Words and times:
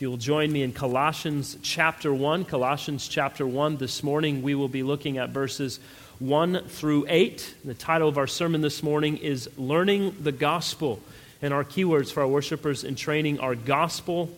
If 0.00 0.02
you 0.04 0.08
will 0.08 0.16
join 0.16 0.50
me 0.50 0.62
in 0.62 0.72
Colossians 0.72 1.58
chapter 1.60 2.14
1, 2.14 2.46
Colossians 2.46 3.06
chapter 3.06 3.46
1, 3.46 3.76
this 3.76 4.02
morning 4.02 4.40
we 4.40 4.54
will 4.54 4.66
be 4.66 4.82
looking 4.82 5.18
at 5.18 5.28
verses 5.28 5.78
1 6.20 6.68
through 6.68 7.04
8. 7.06 7.56
The 7.66 7.74
title 7.74 8.08
of 8.08 8.16
our 8.16 8.26
sermon 8.26 8.62
this 8.62 8.82
morning 8.82 9.18
is 9.18 9.50
Learning 9.58 10.16
the 10.18 10.32
Gospel. 10.32 11.00
And 11.42 11.52
our 11.52 11.64
keywords 11.64 12.10
for 12.10 12.22
our 12.22 12.28
worshipers 12.28 12.82
in 12.82 12.94
training 12.94 13.40
are 13.40 13.54
gospel, 13.54 14.30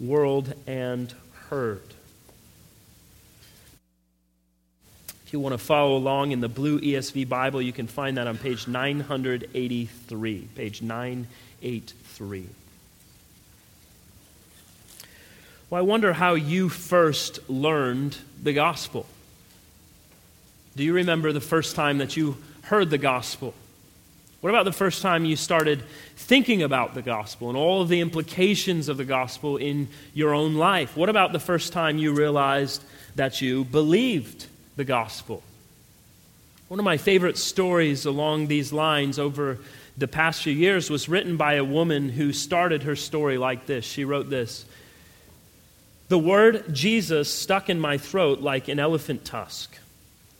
world, 0.00 0.52
and 0.66 1.14
heard. 1.48 1.94
If 5.26 5.32
you 5.32 5.38
want 5.38 5.52
to 5.52 5.58
follow 5.58 5.96
along 5.96 6.32
in 6.32 6.40
the 6.40 6.48
blue 6.48 6.80
ESV 6.80 7.28
Bible, 7.28 7.62
you 7.62 7.72
can 7.72 7.86
find 7.86 8.16
that 8.16 8.26
on 8.26 8.36
page 8.36 8.66
983. 8.66 10.48
Page 10.56 10.82
983. 10.82 12.48
Well, 15.74 15.82
I 15.82 15.86
wonder 15.86 16.12
how 16.12 16.34
you 16.34 16.68
first 16.68 17.50
learned 17.50 18.16
the 18.40 18.52
gospel. 18.52 19.06
Do 20.76 20.84
you 20.84 20.92
remember 20.92 21.32
the 21.32 21.40
first 21.40 21.74
time 21.74 21.98
that 21.98 22.16
you 22.16 22.36
heard 22.62 22.90
the 22.90 22.96
gospel? 22.96 23.54
What 24.40 24.50
about 24.50 24.66
the 24.66 24.72
first 24.72 25.02
time 25.02 25.24
you 25.24 25.34
started 25.34 25.82
thinking 26.14 26.62
about 26.62 26.94
the 26.94 27.02
gospel 27.02 27.48
and 27.48 27.58
all 27.58 27.82
of 27.82 27.88
the 27.88 28.00
implications 28.00 28.88
of 28.88 28.98
the 28.98 29.04
gospel 29.04 29.56
in 29.56 29.88
your 30.14 30.32
own 30.32 30.54
life? 30.54 30.96
What 30.96 31.08
about 31.08 31.32
the 31.32 31.40
first 31.40 31.72
time 31.72 31.98
you 31.98 32.12
realized 32.12 32.84
that 33.16 33.42
you 33.42 33.64
believed 33.64 34.46
the 34.76 34.84
gospel? 34.84 35.42
One 36.68 36.78
of 36.78 36.84
my 36.84 36.98
favorite 36.98 37.36
stories 37.36 38.06
along 38.06 38.46
these 38.46 38.72
lines 38.72 39.18
over 39.18 39.58
the 39.98 40.06
past 40.06 40.44
few 40.44 40.52
years 40.52 40.88
was 40.88 41.08
written 41.08 41.36
by 41.36 41.54
a 41.54 41.64
woman 41.64 42.10
who 42.10 42.32
started 42.32 42.84
her 42.84 42.94
story 42.94 43.38
like 43.38 43.66
this. 43.66 43.84
She 43.84 44.04
wrote 44.04 44.30
this 44.30 44.66
the 46.08 46.18
word 46.18 46.74
Jesus 46.74 47.32
stuck 47.32 47.70
in 47.70 47.80
my 47.80 47.98
throat 47.98 48.40
like 48.40 48.68
an 48.68 48.78
elephant 48.78 49.24
tusk. 49.24 49.78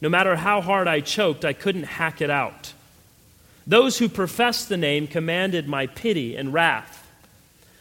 No 0.00 0.08
matter 0.08 0.36
how 0.36 0.60
hard 0.60 0.86
I 0.86 1.00
choked, 1.00 1.44
I 1.44 1.54
couldn't 1.54 1.84
hack 1.84 2.20
it 2.20 2.30
out. 2.30 2.74
Those 3.66 3.98
who 3.98 4.08
professed 4.08 4.68
the 4.68 4.76
name 4.76 5.06
commanded 5.06 5.66
my 5.66 5.86
pity 5.86 6.36
and 6.36 6.52
wrath. 6.52 7.00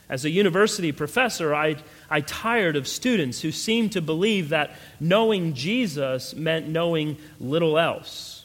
As 0.07 0.23
a 0.23 0.29
university 0.29 0.91
professor, 0.91 1.53
I, 1.53 1.77
I 2.09 2.21
tired 2.21 2.75
of 2.75 2.87
students 2.87 3.41
who 3.41 3.51
seemed 3.51 3.93
to 3.93 4.01
believe 4.01 4.49
that 4.49 4.75
knowing 4.99 5.53
Jesus 5.53 6.33
meant 6.35 6.67
knowing 6.67 7.17
little 7.39 7.77
else. 7.77 8.42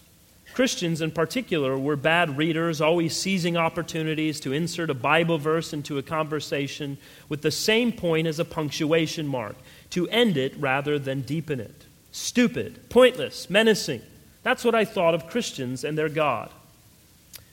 Christians 0.59 1.03
in 1.03 1.13
particular 1.13 1.79
were 1.79 1.95
bad 1.95 2.37
readers, 2.37 2.81
always 2.81 3.15
seizing 3.15 3.57
opportunities 3.57 4.41
to 4.41 4.53
insert 4.53 4.91
a 4.91 4.95
Bible 4.95 5.39
verse 5.39 5.73
into 5.73 5.99
a 5.99 6.03
conversation 6.03 6.99
with 7.29 7.43
the 7.43 7.51
same 7.53 7.93
point 7.93 8.27
as 8.27 8.41
a 8.41 8.45
punctuation 8.45 9.29
mark, 9.29 9.55
to 9.91 10.09
end 10.09 10.37
it 10.37 10.53
rather 10.59 10.99
than 10.99 11.21
deepen 11.21 11.61
it. 11.61 11.85
Stupid, 12.11 12.91
pointless, 12.91 13.49
menacing. 13.49 14.03
That's 14.43 14.65
what 14.65 14.75
I 14.75 14.85
thought 14.85 15.15
of 15.15 15.29
Christians 15.29 15.85
and 15.85 15.97
their 15.97 16.09
God. 16.09 16.51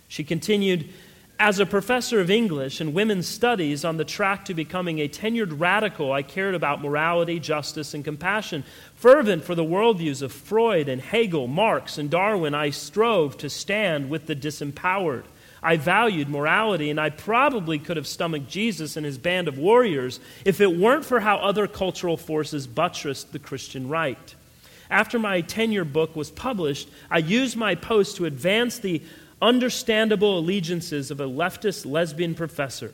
She 0.08 0.24
continued, 0.24 0.90
as 1.40 1.60
a 1.60 1.66
professor 1.66 2.22
of 2.22 2.30
English 2.30 2.80
and 2.80 2.94
women's 2.94 3.28
studies 3.28 3.84
on 3.84 3.98
the 3.98 4.06
track 4.06 4.46
to 4.46 4.54
becoming 4.54 5.00
a 5.00 5.10
tenured 5.10 5.60
radical, 5.60 6.14
I 6.14 6.24
cared 6.24 6.56
about 6.56 6.82
morality, 6.82 7.40
justice, 7.40 7.94
and 7.94 8.06
compassion. 8.06 8.64
Fervent 8.96 9.44
for 9.44 9.54
the 9.54 9.64
worldviews 9.64 10.22
of 10.22 10.32
Freud 10.32 10.88
and 10.88 11.02
Hegel, 11.02 11.48
Marx, 11.48 11.98
and 11.98 12.10
Darwin, 12.10 12.56
I 12.56 12.70
strove 12.70 13.38
to 13.40 13.50
stand 13.50 14.10
with 14.10 14.28
the 14.28 14.36
disempowered. 14.36 15.26
I 15.62 15.78
valued 15.78 16.30
morality, 16.30 16.90
and 16.90 17.02
I 17.02 17.10
probably 17.10 17.80
could 17.80 17.98
have 17.98 18.08
stomached 18.08 18.48
Jesus 18.48 18.96
and 18.96 19.06
his 19.06 19.18
band 19.18 19.48
of 19.48 19.58
warriors 19.58 20.20
if 20.46 20.62
it 20.62 20.78
weren't 20.78 21.04
for 21.04 21.20
how 21.20 21.38
other 21.38 21.68
cultural 21.68 22.18
forces 22.18 22.66
buttressed 22.66 23.34
the 23.34 23.40
Christian 23.40 23.90
right. 23.90 24.36
After 24.90 25.18
my 25.18 25.42
tenure 25.42 25.84
book 25.84 26.16
was 26.16 26.30
published, 26.30 26.88
I 27.10 27.18
used 27.18 27.58
my 27.58 27.76
post 27.76 28.18
to 28.18 28.26
advance 28.26 28.78
the 28.78 29.02
understandable 29.46 30.40
allegiances 30.40 31.12
of 31.12 31.20
a 31.22 31.26
leftist 31.26 31.86
lesbian 31.86 32.34
professor. 32.34 32.92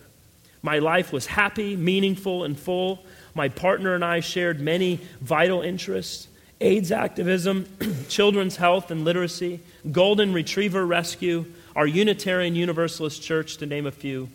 My 0.62 0.80
life 0.80 1.14
was 1.14 1.26
happy, 1.26 1.78
meaningful, 1.78 2.44
and 2.44 2.60
full. 2.60 3.06
My 3.34 3.48
partner 3.48 3.96
and 3.96 4.04
I 4.04 4.20
shared 4.20 4.60
many 4.60 5.00
vital 5.22 5.62
interests 5.62 6.28
AIDS 6.60 6.92
activism, 6.92 7.66
children's 8.10 8.58
health 8.58 8.92
and 8.92 9.04
literacy, 9.04 9.62
golden 9.92 10.32
retriever 10.32 10.86
rescue, 10.86 11.46
our 11.76 11.88
Unitarian 11.88 12.54
Universalist 12.54 13.24
Church, 13.24 13.58
to 13.58 13.66
name 13.66 13.88
a 13.88 13.92
few. 13.92 14.30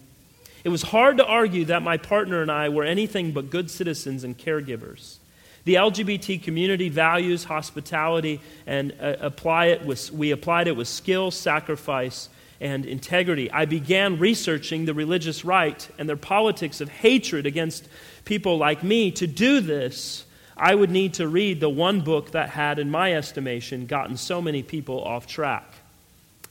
It 0.65 0.71
was 0.71 0.83
hard 0.83 1.19
to 1.19 1.25
argue 1.25 1.66
that 1.66 1.83
my 1.83 1.98
partner 1.98 2.43
and 2.43 2.50
I 2.50 2.71
were 2.71 2.83
anything 2.83 3.31
but 3.31 3.50
good 3.50 3.71
citizens 3.71 4.25
and 4.25 4.37
caregivers. 4.37 5.19
The 5.66 5.75
LGBT 5.75 6.44
community 6.44 6.88
values 6.88 7.43
hospitality 7.43 8.41
and 8.69 8.94
uh, 9.00 9.16
apply 9.19 9.66
it 9.66 9.84
with, 9.84 10.12
we 10.12 10.31
applied 10.31 10.69
it 10.69 10.77
with 10.77 10.87
skill, 10.87 11.32
sacrifice, 11.32 12.28
and 12.60 12.87
integrity. 12.87 13.50
I 13.50 13.65
began 13.65 14.21
researching 14.21 14.84
the 14.84 14.94
religious 14.94 15.44
right 15.44 15.88
and 15.99 16.09
their 16.09 16.16
politics 16.16 16.81
of 16.81 16.88
hatred 16.88 17.47
against 17.47 17.88
people 18.25 18.59
like 18.59 18.84
me. 18.84 19.10
To 19.10 19.27
do 19.27 19.60
this, 19.60 20.25
I 20.56 20.72
would 20.72 20.91
need 20.91 21.15
to 21.15 21.27
read 21.27 21.59
the 21.59 21.69
one 21.69 22.00
book 22.03 22.31
that 22.31 22.50
had, 22.50 22.78
in 22.78 22.88
my 22.88 23.12
estimation, 23.12 23.87
gotten 23.87 24.16
so 24.16 24.41
many 24.41 24.62
people 24.62 25.03
off 25.03 25.27
track 25.27 25.65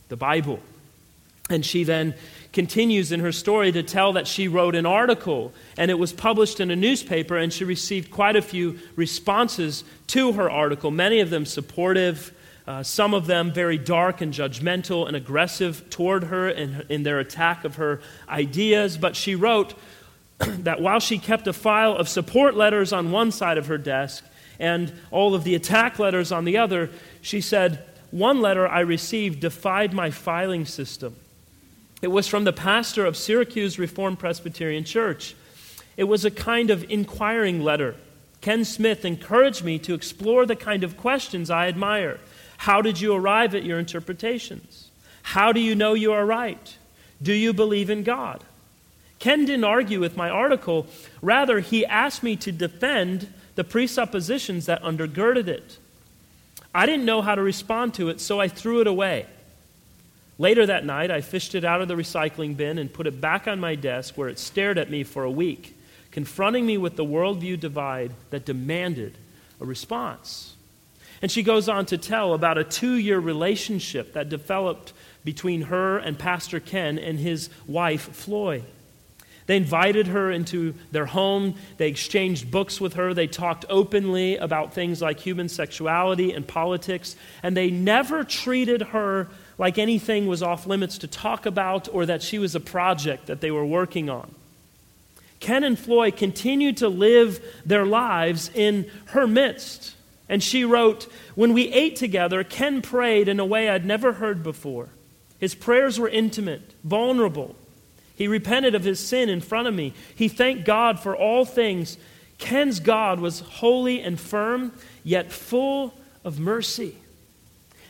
the 0.09 0.17
Bible. 0.17 0.59
And 1.49 1.65
she 1.65 1.85
then 1.85 2.15
continues 2.55 3.11
in 3.11 3.19
her 3.19 3.33
story 3.33 3.69
to 3.69 3.83
tell 3.83 4.13
that 4.13 4.25
she 4.25 4.47
wrote 4.47 4.75
an 4.75 4.85
article 4.85 5.53
and 5.77 5.91
it 5.91 5.99
was 5.99 6.13
published 6.13 6.61
in 6.61 6.71
a 6.71 6.75
newspaper, 6.75 7.37
and 7.37 7.51
she 7.51 7.65
received 7.65 8.09
quite 8.09 8.37
a 8.37 8.41
few 8.41 8.79
responses 8.95 9.83
to 10.07 10.31
her 10.31 10.49
article, 10.49 10.89
many 10.89 11.19
of 11.19 11.29
them 11.29 11.45
supportive. 11.45 12.33
Uh, 12.65 12.81
some 12.81 13.13
of 13.13 13.27
them 13.27 13.53
very 13.53 13.77
dark 13.77 14.21
and 14.21 14.33
judgmental 14.33 15.05
and 15.05 15.15
aggressive 15.15 15.87
toward 15.91 16.23
her 16.23 16.49
in, 16.49 16.83
in 16.89 17.03
their 17.03 17.19
attack 17.19 17.63
of 17.63 17.75
her 17.75 18.01
ideas. 18.27 18.97
But 18.97 19.15
she 19.15 19.35
wrote 19.35 19.75
that 20.39 20.81
while 20.81 20.99
she 20.99 21.19
kept 21.19 21.45
a 21.45 21.53
file 21.53 21.95
of 21.95 22.09
support 22.09 22.55
letters 22.55 22.91
on 22.91 23.11
one 23.11 23.31
side 23.31 23.59
of 23.59 23.67
her 23.67 23.77
desk 23.77 24.25
and 24.59 24.91
all 25.11 25.35
of 25.35 25.43
the 25.43 25.53
attack 25.53 25.99
letters 25.99 26.31
on 26.31 26.45
the 26.45 26.57
other, 26.57 26.89
she 27.21 27.41
said, 27.41 27.85
One 28.09 28.41
letter 28.41 28.67
I 28.67 28.79
received 28.79 29.41
defied 29.41 29.93
my 29.93 30.09
filing 30.09 30.65
system. 30.65 31.17
It 32.01 32.07
was 32.09 32.27
from 32.27 32.43
the 32.43 32.53
pastor 32.53 33.05
of 33.05 33.17
Syracuse 33.17 33.79
Reformed 33.79 34.19
Presbyterian 34.19 34.83
Church. 34.83 35.35
It 35.97 36.03
was 36.05 36.25
a 36.25 36.31
kind 36.31 36.69
of 36.69 36.89
inquiring 36.89 37.63
letter. 37.63 37.95
Ken 38.41 38.65
Smith 38.65 39.05
encouraged 39.05 39.63
me 39.63 39.79
to 39.79 39.93
explore 39.93 40.45
the 40.45 40.55
kind 40.55 40.83
of 40.83 40.97
questions 40.97 41.49
I 41.49 41.67
admire. 41.67 42.19
How 42.57 42.81
did 42.81 42.99
you 42.99 43.13
arrive 43.13 43.55
at 43.55 43.63
your 43.63 43.79
interpretations? 43.79 44.89
How 45.23 45.51
do 45.51 45.59
you 45.59 45.73
know 45.73 45.93
you 45.93 46.13
are 46.13 46.25
right? 46.25 46.77
Do 47.21 47.33
you 47.33 47.53
believe 47.53 47.89
in 47.89 48.03
God? 48.03 48.43
Ken 49.19 49.45
didn't 49.45 49.63
argue 49.63 49.99
with 49.99 50.17
my 50.17 50.29
article. 50.29 50.85
Rather, 51.21 51.59
he 51.59 51.85
asked 51.85 52.21
me 52.21 52.35
to 52.35 52.51
defend 52.51 53.33
the 53.55 53.63
presuppositions 53.63 54.65
that 54.65 54.83
undergirded 54.83 55.47
it. 55.47 55.77
I 56.73 56.85
didn't 56.85 57.05
know 57.05 57.21
how 57.21 57.35
to 57.35 57.41
respond 57.41 57.93
to 57.95 58.09
it, 58.09 58.19
so 58.19 58.39
I 58.39 58.49
threw 58.49 58.81
it 58.81 58.87
away. 58.87 59.25
Later 60.37 60.65
that 60.65 60.85
night, 60.85 61.11
I 61.11 61.21
fished 61.21 61.55
it 61.55 61.63
out 61.63 61.81
of 61.81 61.87
the 61.87 61.95
recycling 61.95 62.57
bin 62.57 62.77
and 62.77 62.91
put 62.91 63.07
it 63.07 63.21
back 63.21 63.47
on 63.47 63.59
my 63.59 63.75
desk 63.75 64.17
where 64.17 64.27
it 64.27 64.37
stared 64.37 64.77
at 64.77 64.91
me 64.91 65.03
for 65.03 65.23
a 65.23 65.31
week, 65.31 65.77
confronting 66.11 66.65
me 66.65 66.77
with 66.77 66.97
the 66.97 67.05
worldview 67.05 67.59
divide 67.59 68.11
that 68.31 68.45
demanded 68.45 69.17
a 69.61 69.65
response. 69.65 70.55
And 71.21 71.31
she 71.31 71.43
goes 71.43 71.69
on 71.69 71.85
to 71.87 71.97
tell 71.97 72.33
about 72.33 72.57
a 72.57 72.63
two 72.63 72.95
year 72.95 73.19
relationship 73.19 74.13
that 74.13 74.27
developed 74.27 74.91
between 75.23 75.63
her 75.63 75.97
and 75.97 76.19
Pastor 76.19 76.59
Ken 76.59 76.99
and 76.99 77.17
his 77.17 77.49
wife, 77.65 78.13
Floy. 78.13 78.63
They 79.47 79.57
invited 79.57 80.07
her 80.07 80.31
into 80.31 80.73
their 80.91 81.05
home. 81.05 81.55
They 81.77 81.87
exchanged 81.87 82.49
books 82.49 82.81
with 82.81 82.95
her. 82.95 83.13
They 83.13 83.27
talked 83.27 83.63
openly 83.69 84.37
about 84.37 84.73
things 84.73 85.01
like 85.01 85.19
human 85.19 85.49
sexuality 85.49 86.33
and 86.33 86.47
politics. 86.47 87.15
And 87.43 87.55
they 87.55 87.69
never 87.69 88.23
treated 88.23 88.81
her 88.81 89.29
like 89.57 89.77
anything 89.77 90.27
was 90.27 90.43
off 90.43 90.67
limits 90.67 90.97
to 90.99 91.07
talk 91.07 91.45
about 91.45 91.87
or 91.93 92.05
that 92.05 92.21
she 92.21 92.39
was 92.39 92.55
a 92.55 92.59
project 92.59 93.27
that 93.27 93.41
they 93.41 93.51
were 93.51 93.65
working 93.65 94.09
on. 94.09 94.33
Ken 95.39 95.63
and 95.63 95.77
Floy 95.77 96.11
continued 96.11 96.77
to 96.77 96.89
live 96.89 97.43
their 97.65 97.85
lives 97.85 98.49
in 98.53 98.89
her 99.07 99.27
midst. 99.27 99.95
And 100.27 100.41
she 100.41 100.65
wrote, 100.65 101.03
When 101.35 101.53
we 101.53 101.71
ate 101.71 101.95
together, 101.95 102.43
Ken 102.43 102.81
prayed 102.81 103.27
in 103.27 103.39
a 103.39 103.45
way 103.45 103.69
I'd 103.69 103.85
never 103.85 104.13
heard 104.13 104.43
before. 104.43 104.89
His 105.39 105.53
prayers 105.53 105.99
were 105.99 106.09
intimate, 106.09 106.73
vulnerable. 106.83 107.55
He 108.15 108.27
repented 108.27 108.75
of 108.75 108.83
his 108.83 108.99
sin 108.99 109.29
in 109.29 109.41
front 109.41 109.67
of 109.67 109.73
me. 109.73 109.93
He 110.15 110.27
thanked 110.29 110.65
God 110.65 110.99
for 110.99 111.15
all 111.15 111.45
things. 111.45 111.97
Ken's 112.37 112.79
God 112.79 113.19
was 113.19 113.41
holy 113.41 114.01
and 114.01 114.19
firm, 114.19 114.71
yet 115.03 115.31
full 115.31 115.93
of 116.23 116.39
mercy. 116.39 116.95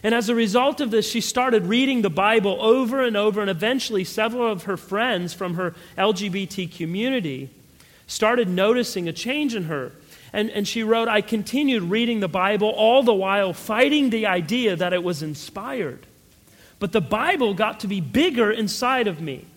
And 0.06 0.14
as 0.14 0.30
a 0.30 0.36
result 0.36 0.82
of 0.82 0.92
this, 0.92 1.10
she 1.10 1.20
started 1.20 1.66
reading 1.66 2.04
the 2.04 2.12
Bible 2.12 2.62
over 2.62 3.04
and 3.04 3.18
over, 3.18 3.42
and 3.42 3.50
eventually, 3.50 4.04
several 4.04 4.52
of 4.52 4.66
her 4.66 4.78
friends 4.78 5.34
from 5.34 5.56
her 5.56 5.74
LGBT 5.98 6.72
community 6.78 7.50
started 8.06 8.48
noticing 8.48 9.08
a 9.08 9.12
change 9.12 9.56
in 9.56 9.64
her. 9.64 9.94
And, 10.32 10.52
and 10.52 10.68
she 10.68 10.84
wrote, 10.84 11.08
I 11.08 11.22
continued 11.22 11.82
reading 11.82 12.20
the 12.20 12.28
Bible 12.28 12.70
all 12.70 13.02
the 13.02 13.16
while 13.16 13.52
fighting 13.52 14.12
the 14.12 14.28
idea 14.28 14.76
that 14.76 14.94
it 14.94 15.04
was 15.04 15.24
inspired. 15.24 16.06
But 16.78 16.92
the 16.92 17.02
Bible 17.02 17.56
got 17.56 17.80
to 17.80 17.88
be 17.88 18.00
bigger 18.00 18.52
inside 18.52 19.08
of 19.08 19.20
me. 19.20 19.48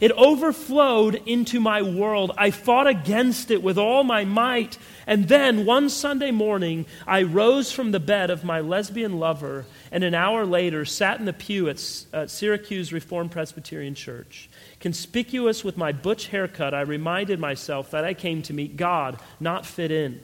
It 0.00 0.12
overflowed 0.12 1.20
into 1.26 1.60
my 1.60 1.82
world. 1.82 2.32
I 2.38 2.50
fought 2.50 2.86
against 2.86 3.50
it 3.50 3.62
with 3.62 3.76
all 3.76 4.02
my 4.02 4.24
might. 4.24 4.78
And 5.06 5.28
then 5.28 5.66
one 5.66 5.90
Sunday 5.90 6.30
morning, 6.30 6.86
I 7.06 7.22
rose 7.22 7.70
from 7.70 7.92
the 7.92 8.00
bed 8.00 8.30
of 8.30 8.42
my 8.42 8.60
lesbian 8.60 9.18
lover 9.18 9.66
and 9.92 10.02
an 10.02 10.14
hour 10.14 10.46
later 10.46 10.86
sat 10.86 11.18
in 11.18 11.26
the 11.26 11.34
pew 11.34 11.68
at, 11.68 11.78
Syracuse 11.78 12.94
Reformed 12.94 13.30
Presbyterian 13.30 13.94
Church. 13.94 14.48
Conspicuous 14.80 15.62
with 15.62 15.76
my 15.76 15.92
butch 15.92 16.28
haircut, 16.28 16.72
I 16.72 16.80
reminded 16.80 17.38
myself 17.38 17.90
that 17.90 18.04
I 18.04 18.14
came 18.14 18.40
to 18.42 18.54
meet 18.54 18.78
God, 18.78 19.20
not 19.38 19.66
fit 19.66 19.90
in. 19.90 20.22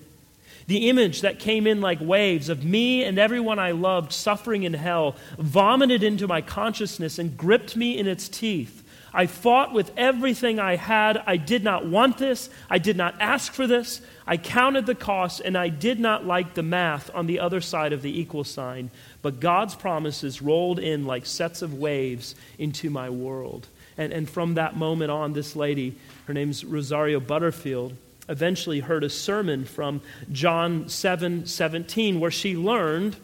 The 0.68 0.88
image 0.88 1.20
that 1.20 1.38
came 1.38 1.66
in 1.66 1.82
like 1.82 2.00
waves 2.00 2.48
of 2.48 2.64
me 2.64 3.04
and 3.04 3.18
everyone 3.18 3.58
I 3.58 3.72
loved 3.72 4.12
suffering 4.12 4.62
in 4.62 4.74
hell 4.74 5.16
vomited 5.38 6.02
into 6.02 6.26
my 6.26 6.40
consciousness 6.40 7.18
and 7.18 7.36
gripped 7.36 7.76
me 7.76 7.98
in 7.98 8.08
its 8.08 8.28
teeth. 8.28 8.82
I 9.16 9.26
fought 9.26 9.72
with 9.72 9.90
everything 9.96 10.60
I 10.60 10.76
had. 10.76 11.16
I 11.26 11.38
did 11.38 11.64
not 11.64 11.86
want 11.86 12.18
this. 12.18 12.50
I 12.68 12.76
did 12.76 12.98
not 12.98 13.14
ask 13.18 13.50
for 13.50 13.66
this. 13.66 14.02
I 14.26 14.36
counted 14.36 14.84
the 14.84 14.94
cost, 14.94 15.40
and 15.40 15.56
I 15.56 15.70
did 15.70 15.98
not 15.98 16.26
like 16.26 16.52
the 16.52 16.62
math 16.62 17.10
on 17.14 17.26
the 17.26 17.40
other 17.40 17.62
side 17.62 17.94
of 17.94 18.02
the 18.02 18.20
equal 18.20 18.44
sign. 18.44 18.90
But 19.22 19.40
God's 19.40 19.74
promises 19.74 20.42
rolled 20.42 20.78
in 20.78 21.06
like 21.06 21.24
sets 21.24 21.62
of 21.62 21.72
waves 21.72 22.34
into 22.58 22.90
my 22.90 23.08
world. 23.08 23.66
And, 23.96 24.12
and 24.12 24.28
from 24.28 24.52
that 24.54 24.76
moment 24.76 25.10
on, 25.10 25.32
this 25.32 25.56
lady, 25.56 25.96
her 26.26 26.34
name's 26.34 26.62
Rosaria 26.62 27.18
Butterfield, 27.18 27.94
eventually 28.28 28.80
heard 28.80 29.02
a 29.02 29.08
sermon 29.08 29.64
from 29.64 30.02
John 30.30 30.90
7 30.90 31.46
17, 31.46 32.20
where 32.20 32.30
she 32.30 32.54
learned 32.54 33.16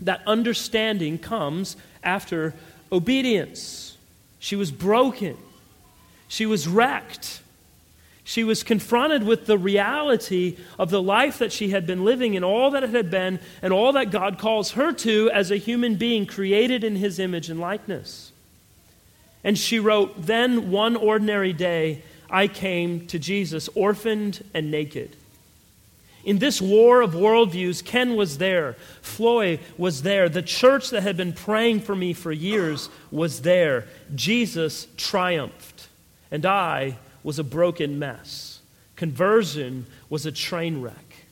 that 0.00 0.22
understanding 0.26 1.18
comes 1.18 1.76
after 2.02 2.52
obedience. 2.90 3.93
She 4.44 4.56
was 4.56 4.70
broken, 4.70 5.38
she 6.28 6.44
was 6.44 6.68
wrecked. 6.68 7.40
She 8.26 8.42
was 8.42 8.62
confronted 8.62 9.22
with 9.22 9.44
the 9.44 9.58
reality 9.58 10.56
of 10.78 10.88
the 10.88 11.02
life 11.02 11.38
that 11.38 11.52
she 11.52 11.70
had 11.70 11.86
been 11.86 12.06
living 12.06 12.36
and 12.36 12.44
all 12.44 12.70
that 12.70 12.82
it 12.82 12.90
had 12.90 13.10
been 13.10 13.38
and 13.60 13.70
all 13.70 13.92
that 13.92 14.10
God 14.10 14.38
calls 14.38 14.72
her 14.72 14.92
to 14.92 15.30
as 15.30 15.50
a 15.50 15.58
human 15.58 15.96
being 15.96 16.24
created 16.24 16.84
in 16.84 16.96
his 16.96 17.18
image 17.18 17.50
and 17.50 17.60
likeness. 17.60 18.32
And 19.42 19.58
she 19.58 19.78
wrote, 19.78 20.22
Then 20.22 20.70
one 20.70 20.96
ordinary 20.96 21.52
day 21.52 22.02
I 22.30 22.48
came 22.48 23.06
to 23.08 23.18
Jesus, 23.18 23.68
orphaned 23.74 24.42
and 24.54 24.70
naked. 24.70 25.16
In 26.24 26.38
this 26.38 26.60
war 26.60 27.02
of 27.02 27.12
worldviews, 27.12 27.84
Ken 27.84 28.16
was 28.16 28.38
there, 28.38 28.74
Floy 29.02 29.60
was 29.76 30.02
there, 30.02 30.28
the 30.28 30.42
church 30.42 30.90
that 30.90 31.02
had 31.02 31.16
been 31.16 31.32
praying 31.32 31.80
for 31.80 31.94
me 31.94 32.12
for 32.12 32.32
years 32.32 32.88
was 33.10 33.42
there. 33.42 33.86
Jesus 34.14 34.86
triumphed, 34.96 35.88
and 36.30 36.46
I 36.46 36.96
was 37.22 37.38
a 37.38 37.44
broken 37.44 37.98
mess. 37.98 38.60
Conversion 38.96 39.86
was 40.08 40.24
a 40.24 40.32
train 40.32 40.80
wreck. 40.80 41.26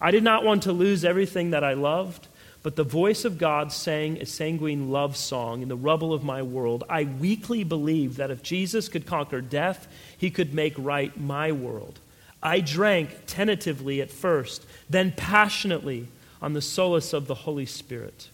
I 0.00 0.10
did 0.10 0.22
not 0.22 0.44
want 0.44 0.62
to 0.62 0.72
lose 0.72 1.04
everything 1.04 1.50
that 1.50 1.64
I 1.64 1.74
loved. 1.74 2.28
But 2.62 2.76
the 2.76 2.84
voice 2.84 3.24
of 3.24 3.38
God 3.38 3.72
sang 3.72 4.18
a 4.18 4.26
sanguine 4.26 4.90
love 4.90 5.16
song 5.16 5.62
in 5.62 5.68
the 5.68 5.76
rubble 5.76 6.12
of 6.12 6.22
my 6.22 6.42
world. 6.42 6.84
I 6.90 7.04
weakly 7.04 7.64
believed 7.64 8.18
that 8.18 8.30
if 8.30 8.42
Jesus 8.42 8.88
could 8.88 9.06
conquer 9.06 9.40
death, 9.40 9.88
he 10.18 10.30
could 10.30 10.52
make 10.52 10.74
right 10.76 11.18
my 11.18 11.52
world. 11.52 11.98
I 12.42 12.60
drank 12.60 13.26
tentatively 13.26 14.00
at 14.00 14.10
first, 14.10 14.64
then 14.88 15.12
passionately 15.12 16.08
on 16.40 16.52
the 16.54 16.62
solace 16.62 17.12
of 17.12 17.26
the 17.26 17.34
Holy 17.34 17.66
Spirit. 17.66 18.28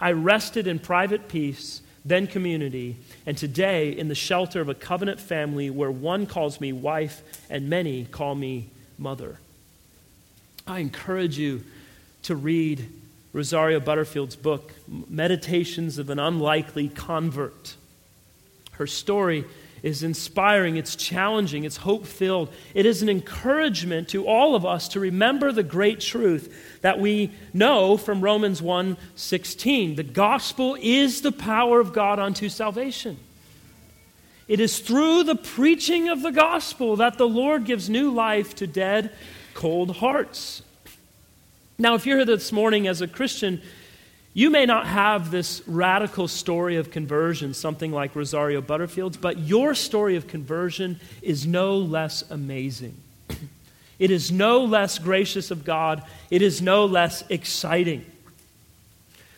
I 0.00 0.12
rested 0.12 0.66
in 0.66 0.80
private 0.80 1.28
peace, 1.28 1.80
then 2.04 2.26
community, 2.26 2.96
and 3.24 3.38
today 3.38 3.90
in 3.90 4.08
the 4.08 4.14
shelter 4.16 4.60
of 4.60 4.68
a 4.68 4.74
covenant 4.74 5.20
family 5.20 5.70
where 5.70 5.90
one 5.90 6.26
calls 6.26 6.60
me 6.60 6.72
wife 6.72 7.22
and 7.48 7.70
many 7.70 8.04
call 8.04 8.34
me 8.34 8.68
mother. 8.98 9.38
I 10.66 10.80
encourage 10.80 11.38
you 11.38 11.62
to 12.24 12.34
read 12.34 12.88
Rosaria 13.32 13.80
Butterfield's 13.80 14.36
book, 14.36 14.72
Meditations 15.08 15.98
of 15.98 16.10
an 16.10 16.18
Unlikely 16.18 16.88
Convert. 16.88 17.76
Her 18.72 18.86
story 18.86 19.44
is 19.82 20.02
inspiring, 20.02 20.76
it's 20.76 20.94
challenging, 20.94 21.64
it's 21.64 21.78
hope 21.78 22.06
filled. 22.06 22.52
It 22.72 22.86
is 22.86 23.02
an 23.02 23.08
encouragement 23.08 24.08
to 24.10 24.26
all 24.26 24.54
of 24.54 24.64
us 24.64 24.88
to 24.88 25.00
remember 25.00 25.50
the 25.50 25.64
great 25.64 25.98
truth 25.98 26.78
that 26.82 27.00
we 27.00 27.32
know 27.52 27.96
from 27.96 28.20
Romans 28.20 28.62
1 28.62 28.96
16. 29.16 29.96
The 29.96 30.02
gospel 30.04 30.76
is 30.80 31.22
the 31.22 31.32
power 31.32 31.80
of 31.80 31.92
God 31.92 32.20
unto 32.20 32.48
salvation. 32.48 33.18
It 34.46 34.60
is 34.60 34.78
through 34.78 35.24
the 35.24 35.36
preaching 35.36 36.08
of 36.08 36.22
the 36.22 36.32
gospel 36.32 36.96
that 36.96 37.18
the 37.18 37.28
Lord 37.28 37.64
gives 37.64 37.88
new 37.88 38.10
life 38.12 38.54
to 38.56 38.66
dead, 38.66 39.12
cold 39.54 39.96
hearts. 39.96 40.62
Now, 41.78 41.94
if 41.94 42.06
you're 42.06 42.18
here 42.18 42.26
this 42.26 42.52
morning 42.52 42.86
as 42.86 43.00
a 43.00 43.08
Christian, 43.08 43.62
you 44.34 44.48
may 44.48 44.64
not 44.64 44.86
have 44.86 45.30
this 45.30 45.62
radical 45.66 46.26
story 46.26 46.76
of 46.76 46.90
conversion, 46.90 47.52
something 47.52 47.92
like 47.92 48.16
Rosaria 48.16 48.62
Butterfield's, 48.62 49.18
but 49.18 49.38
your 49.38 49.74
story 49.74 50.16
of 50.16 50.26
conversion 50.26 50.98
is 51.20 51.46
no 51.46 51.76
less 51.76 52.24
amazing. 52.30 52.96
It 53.98 54.10
is 54.10 54.32
no 54.32 54.64
less 54.64 54.98
gracious 54.98 55.50
of 55.50 55.64
God. 55.64 56.02
It 56.30 56.42
is 56.42 56.62
no 56.62 56.86
less 56.86 57.22
exciting. 57.28 58.04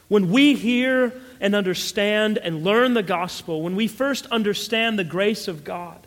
When 0.09 0.31
we 0.31 0.55
hear 0.55 1.13
and 1.41 1.55
understand 1.55 2.39
and 2.39 2.65
learn 2.65 2.95
the 2.95 3.03
gospel, 3.03 3.63
when 3.63 3.77
we 3.77 3.89
first 3.89 4.27
understand 4.27 4.99
the 4.99 5.05
grace 5.05 5.49
of 5.49 5.65
God, 5.65 5.99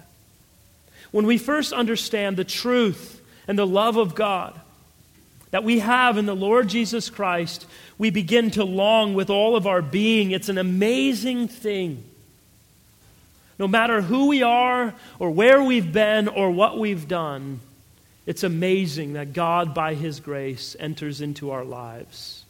when 1.12 1.26
we 1.26 1.38
first 1.38 1.74
understand 1.74 2.38
the 2.38 2.44
truth 2.44 3.22
and 3.48 3.60
the 3.60 3.68
love 3.68 3.98
of 3.98 4.16
God, 4.16 4.60
that 5.52 5.64
we 5.64 5.80
have 5.80 6.18
in 6.18 6.26
the 6.26 6.36
Lord 6.36 6.68
Jesus 6.68 7.10
Christ, 7.10 7.66
we 7.98 8.10
begin 8.10 8.52
to 8.52 8.64
long 8.64 9.14
with 9.14 9.30
all 9.30 9.56
of 9.56 9.66
our 9.66 9.82
being. 9.82 10.32
It's 10.32 10.50
an 10.50 10.58
amazing 10.58 11.48
thing. 11.48 12.04
No 13.60 13.68
matter 13.68 14.02
who 14.02 14.28
we 14.28 14.44
are, 14.44 14.94
or 15.18 15.32
where 15.32 15.64
we've 15.64 15.92
been, 15.92 16.28
or 16.28 16.52
what 16.52 16.78
we've 16.78 17.08
done, 17.08 17.60
it's 18.28 18.44
amazing 18.44 19.14
that 19.14 19.34
God, 19.34 19.74
by 19.74 19.96
His 19.96 20.20
grace, 20.20 20.76
enters 20.80 21.22
into 21.22 21.50
our 21.50 21.64
lives. 21.64 22.44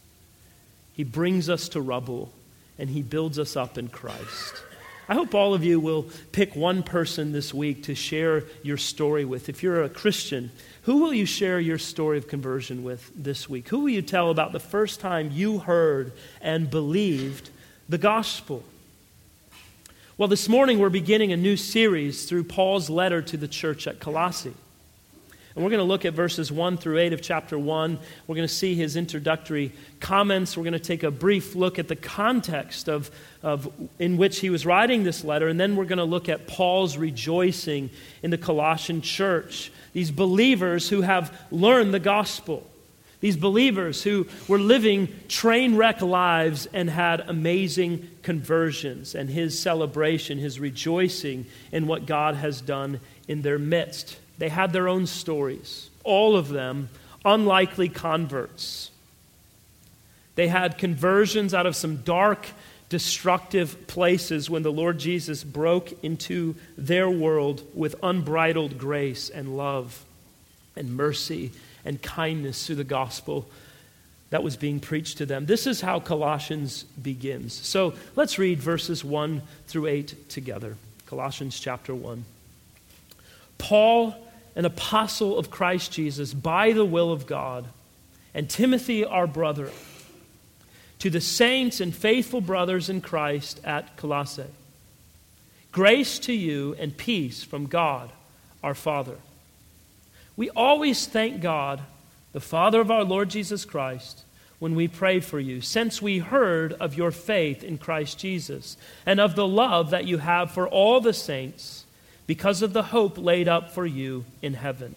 He 0.94 1.04
brings 1.04 1.50
us 1.50 1.70
to 1.70 1.82
rubble, 1.82 2.34
and 2.78 2.90
He 2.90 3.02
builds 3.02 3.40
us 3.40 3.56
up 3.56 3.78
in 3.78 3.88
Christ. 3.88 4.64
I 5.10 5.14
hope 5.14 5.34
all 5.34 5.54
of 5.54 5.64
you 5.64 5.80
will 5.80 6.08
pick 6.34 6.56
one 6.56 6.84
person 6.84 7.32
this 7.32 7.54
week 7.54 7.84
to 7.84 7.96
share 7.96 8.44
your 8.62 8.76
story 8.76 9.24
with. 9.24 9.48
If 9.48 9.64
you're 9.64 9.84
a 9.84 9.90
Christian, 9.90 10.52
who 10.82 10.98
will 10.98 11.14
you 11.14 11.26
share 11.26 11.62
your 11.62 11.78
story 11.78 12.18
of 12.18 12.28
conversion 12.28 12.84
with 12.84 13.10
this 13.16 13.48
week? 13.48 13.70
Who 13.70 13.80
will 13.80 13.90
you 13.90 14.02
tell 14.02 14.30
about 14.30 14.52
the 14.52 14.60
first 14.60 15.00
time 15.00 15.32
you 15.32 15.60
heard 15.60 16.12
and 16.42 16.70
believed 16.70 17.52
the 17.88 17.98
gospel? 17.98 18.64
Well, 20.18 20.28
this 20.28 20.50
morning 20.50 20.80
we're 20.80 20.90
beginning 20.90 21.32
a 21.32 21.38
new 21.38 21.56
series 21.56 22.26
through 22.26 22.44
Paul's 22.44 22.90
letter 22.90 23.22
to 23.22 23.38
the 23.38 23.48
church 23.48 23.88
at 23.88 24.02
Colossae. 24.02 24.56
And 25.58 25.64
we're 25.64 25.72
going 25.72 25.80
to 25.80 25.86
look 25.86 26.06
at 26.06 26.14
verses 26.14 26.52
1 26.52 26.78
through 26.78 27.00
8 27.00 27.14
of 27.14 27.22
chapter 27.24 27.58
1. 27.58 27.98
We're 28.28 28.36
going 28.36 28.48
to 28.48 28.54
see 28.54 28.76
his 28.76 28.96
introductory 28.96 29.72
comments. 30.00 30.56
We're 30.56 30.66
going 30.66 30.74
to 30.74 30.80
take 30.80 31.02
a 31.02 31.10
brief 31.10 31.56
look 31.56 31.80
at 31.80 31.88
the 31.88 31.96
context 31.96 32.88
of, 32.88 33.10
of 33.42 33.68
in 33.98 34.18
which 34.18 34.38
he 34.38 34.52
was 34.52 34.68
writing 34.68 35.04
this 35.04 35.24
letter. 35.24 35.48
And 35.48 35.60
then 35.60 35.76
we're 35.76 35.86
going 35.86 35.98
to 35.98 36.04
look 36.04 36.30
at 36.30 36.46
Paul's 36.46 36.96
rejoicing 36.96 37.90
in 38.22 38.30
the 38.30 38.38
Colossian 38.38 39.02
church. 39.02 39.72
These 39.94 40.12
believers 40.12 40.90
who 40.90 41.02
have 41.02 41.36
learned 41.50 41.92
the 41.92 42.00
gospel. 42.00 42.64
These 43.20 43.38
believers 43.38 44.04
who 44.04 44.28
were 44.48 44.60
living 44.60 45.12
train 45.28 45.76
wreck 45.76 46.04
lives 46.04 46.68
and 46.72 46.88
had 46.88 47.22
amazing 47.22 48.08
conversions, 48.22 49.16
and 49.16 49.28
his 49.28 49.58
celebration, 49.58 50.38
his 50.38 50.60
rejoicing 50.60 51.48
in 51.72 51.88
what 51.88 52.06
God 52.06 52.36
has 52.36 52.62
done 52.62 53.00
in 53.28 53.42
their 53.42 53.58
midst. 53.58 54.20
They 54.38 54.50
had 54.50 54.74
their 54.74 54.88
own 54.88 55.08
stories, 55.08 55.90
all 56.04 56.36
of 56.36 56.50
them 56.50 56.90
unlikely 57.26 57.90
converts. 57.90 58.92
They 60.36 60.48
had 60.48 60.78
conversions 60.78 61.54
out 61.54 61.66
of 61.66 61.76
some 61.76 61.98
dark, 61.98 62.48
destructive 62.90 63.88
places 63.88 64.50
when 64.50 64.64
the 64.64 64.72
Lord 64.72 65.00
Jesus 65.00 65.44
broke 65.44 65.92
into 66.04 66.56
their 66.78 67.10
world 67.10 67.64
with 67.74 67.96
unbridled 68.04 68.78
grace 68.78 69.30
and 69.30 69.58
love 69.58 70.06
and 70.76 70.96
mercy 70.96 71.52
and 71.84 72.02
kindness 72.02 72.66
through 72.66 72.76
the 72.76 72.84
gospel 72.84 73.48
that 74.30 74.44
was 74.44 74.56
being 74.56 74.80
preached 74.80 75.18
to 75.18 75.26
them. 75.26 75.46
This 75.46 75.66
is 75.66 75.82
how 75.82 76.00
Colossians 76.00 76.84
begins. 77.02 77.54
So 77.54 77.94
let's 78.16 78.38
read 78.38 78.60
verses 78.60 79.04
1 79.04 79.42
through 79.68 79.88
8 79.88 80.30
together. 80.30 80.76
Colossians 81.08 81.60
chapter 81.60 81.96
1. 81.96 82.26
Paul 83.58 84.27
an 84.58 84.66
apostle 84.66 85.38
of 85.38 85.52
Christ 85.52 85.92
Jesus 85.92 86.34
by 86.34 86.72
the 86.72 86.84
will 86.84 87.12
of 87.12 87.28
God, 87.28 87.68
and 88.34 88.50
Timothy, 88.50 89.06
our 89.06 89.28
brother, 89.28 89.70
to 90.98 91.12
the 91.12 91.22
saints 91.22 91.80
and 91.80 91.96
faithful 91.96 92.42
brothers 92.42 92.90
in 92.90 93.00
Christ 93.00 93.62
at 93.64 93.96
Colossae. 93.98 94.48
Grace 95.72 96.18
to 96.20 96.34
you 96.34 96.76
and 96.80 96.98
peace 96.98 97.44
from 97.44 97.68
God 97.68 98.10
our 98.64 98.74
Father. 98.74 99.18
We 100.36 100.50
always 100.50 101.06
thank 101.06 101.40
God, 101.40 101.80
the 102.34 102.40
Father 102.40 102.82
of 102.82 102.90
our 102.90 103.04
Lord 103.04 103.30
Jesus 103.30 103.64
Christ, 103.64 104.24
when 104.58 104.74
we 104.74 104.88
pray 104.88 105.20
for 105.20 105.40
you, 105.40 105.62
since 105.62 106.02
we 106.02 106.18
heard 106.18 106.74
of 106.74 106.96
your 106.96 107.12
faith 107.12 107.64
in 107.64 107.78
Christ 107.78 108.18
Jesus 108.18 108.76
and 109.06 109.20
of 109.20 109.36
the 109.36 109.48
love 109.48 109.92
that 109.92 110.06
you 110.06 110.18
have 110.18 110.50
for 110.50 110.68
all 110.68 111.00
the 111.00 111.14
saints 111.14 111.77
because 112.28 112.62
of 112.62 112.74
the 112.74 112.84
hope 112.84 113.18
laid 113.18 113.48
up 113.48 113.72
for 113.72 113.86
you 113.86 114.26
in 114.42 114.54
heaven. 114.54 114.96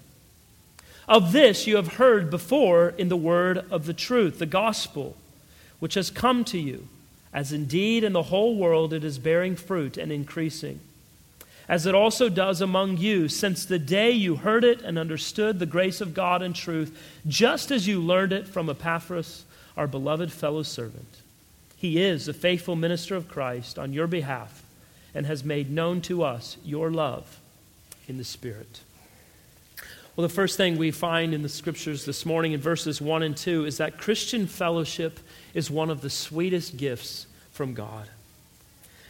Of 1.08 1.32
this 1.32 1.66
you 1.66 1.76
have 1.76 1.94
heard 1.94 2.30
before 2.30 2.90
in 2.90 3.08
the 3.08 3.16
word 3.16 3.64
of 3.70 3.86
the 3.86 3.94
truth, 3.94 4.38
the 4.38 4.46
gospel, 4.46 5.16
which 5.78 5.94
has 5.94 6.10
come 6.10 6.44
to 6.44 6.58
you, 6.58 6.88
as 7.32 7.52
indeed 7.52 8.04
in 8.04 8.12
the 8.12 8.24
whole 8.24 8.56
world 8.56 8.92
it 8.92 9.04
is 9.04 9.18
bearing 9.18 9.56
fruit 9.56 9.96
and 9.96 10.12
increasing 10.12 10.80
as 11.70 11.86
it 11.86 11.94
also 11.94 12.28
does 12.28 12.60
among 12.60 12.96
you, 12.96 13.28
since 13.28 13.64
the 13.64 13.78
day 13.78 14.10
you 14.10 14.34
heard 14.34 14.64
it 14.64 14.82
and 14.82 14.98
understood 14.98 15.60
the 15.60 15.66
grace 15.66 16.00
of 16.00 16.14
God 16.14 16.42
and 16.42 16.52
truth, 16.52 17.00
just 17.28 17.70
as 17.70 17.86
you 17.86 18.00
learned 18.00 18.32
it 18.32 18.48
from 18.48 18.68
Epaphras, 18.68 19.44
our 19.76 19.86
beloved 19.86 20.32
fellow 20.32 20.64
servant. 20.64 21.18
He 21.76 22.02
is 22.02 22.26
a 22.26 22.32
faithful 22.32 22.74
minister 22.74 23.14
of 23.14 23.28
Christ 23.28 23.78
on 23.78 23.92
your 23.92 24.08
behalf 24.08 24.64
and 25.14 25.26
has 25.26 25.44
made 25.44 25.70
known 25.70 26.00
to 26.02 26.22
us 26.22 26.56
your 26.64 26.90
love 26.90 27.40
in 28.08 28.18
the 28.18 28.24
Spirit. 28.24 28.80
Well, 30.16 30.26
the 30.26 30.34
first 30.34 30.56
thing 30.56 30.76
we 30.76 30.90
find 30.90 31.32
in 31.32 31.42
the 31.42 31.48
scriptures 31.48 32.04
this 32.04 32.26
morning 32.26 32.52
in 32.52 32.60
verses 32.60 33.00
1 33.00 33.22
and 33.22 33.36
2 33.36 33.64
is 33.64 33.78
that 33.78 33.96
Christian 33.96 34.46
fellowship 34.46 35.20
is 35.54 35.70
one 35.70 35.88
of 35.88 36.00
the 36.00 36.10
sweetest 36.10 36.76
gifts 36.76 37.26
from 37.52 37.74
God. 37.74 38.08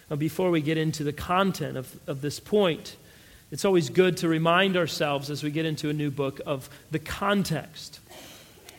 Now, 0.09 0.16
before 0.16 0.50
we 0.50 0.61
get 0.61 0.76
into 0.76 1.02
the 1.02 1.12
content 1.12 1.76
of, 1.76 1.99
of 2.07 2.21
this 2.21 2.38
point, 2.38 2.97
it's 3.50 3.64
always 3.64 3.88
good 3.88 4.16
to 4.19 4.28
remind 4.28 4.76
ourselves 4.76 5.30
as 5.30 5.42
we 5.42 5.50
get 5.50 5.66
into 5.66 5.88
a 5.88 5.92
new 5.92 6.11
book 6.11 6.40
of 6.47 6.69
the 6.90 6.99
context. 6.99 7.99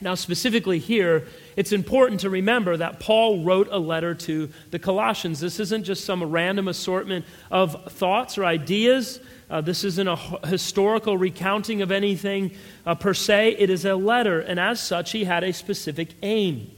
Now, 0.01 0.15
specifically 0.15 0.79
here, 0.79 1.27
it's 1.55 1.71
important 1.71 2.21
to 2.21 2.29
remember 2.29 2.75
that 2.75 2.99
Paul 2.99 3.43
wrote 3.43 3.67
a 3.71 3.77
letter 3.77 4.15
to 4.15 4.49
the 4.71 4.79
Colossians. 4.79 5.39
This 5.39 5.59
isn't 5.59 5.83
just 5.83 6.05
some 6.05 6.23
random 6.23 6.67
assortment 6.67 7.23
of 7.51 7.93
thoughts 7.93 8.37
or 8.39 8.45
ideas. 8.45 9.19
Uh, 9.47 9.61
this 9.61 9.83
isn't 9.83 10.07
a 10.07 10.15
historical 10.47 11.17
recounting 11.17 11.83
of 11.83 11.91
anything 11.91 12.51
uh, 12.85 12.95
per 12.95 13.13
se. 13.13 13.57
It 13.59 13.69
is 13.69 13.85
a 13.85 13.95
letter, 13.95 14.39
and 14.39 14.59
as 14.59 14.81
such, 14.81 15.11
he 15.11 15.25
had 15.25 15.43
a 15.43 15.53
specific 15.53 16.09
aim 16.23 16.71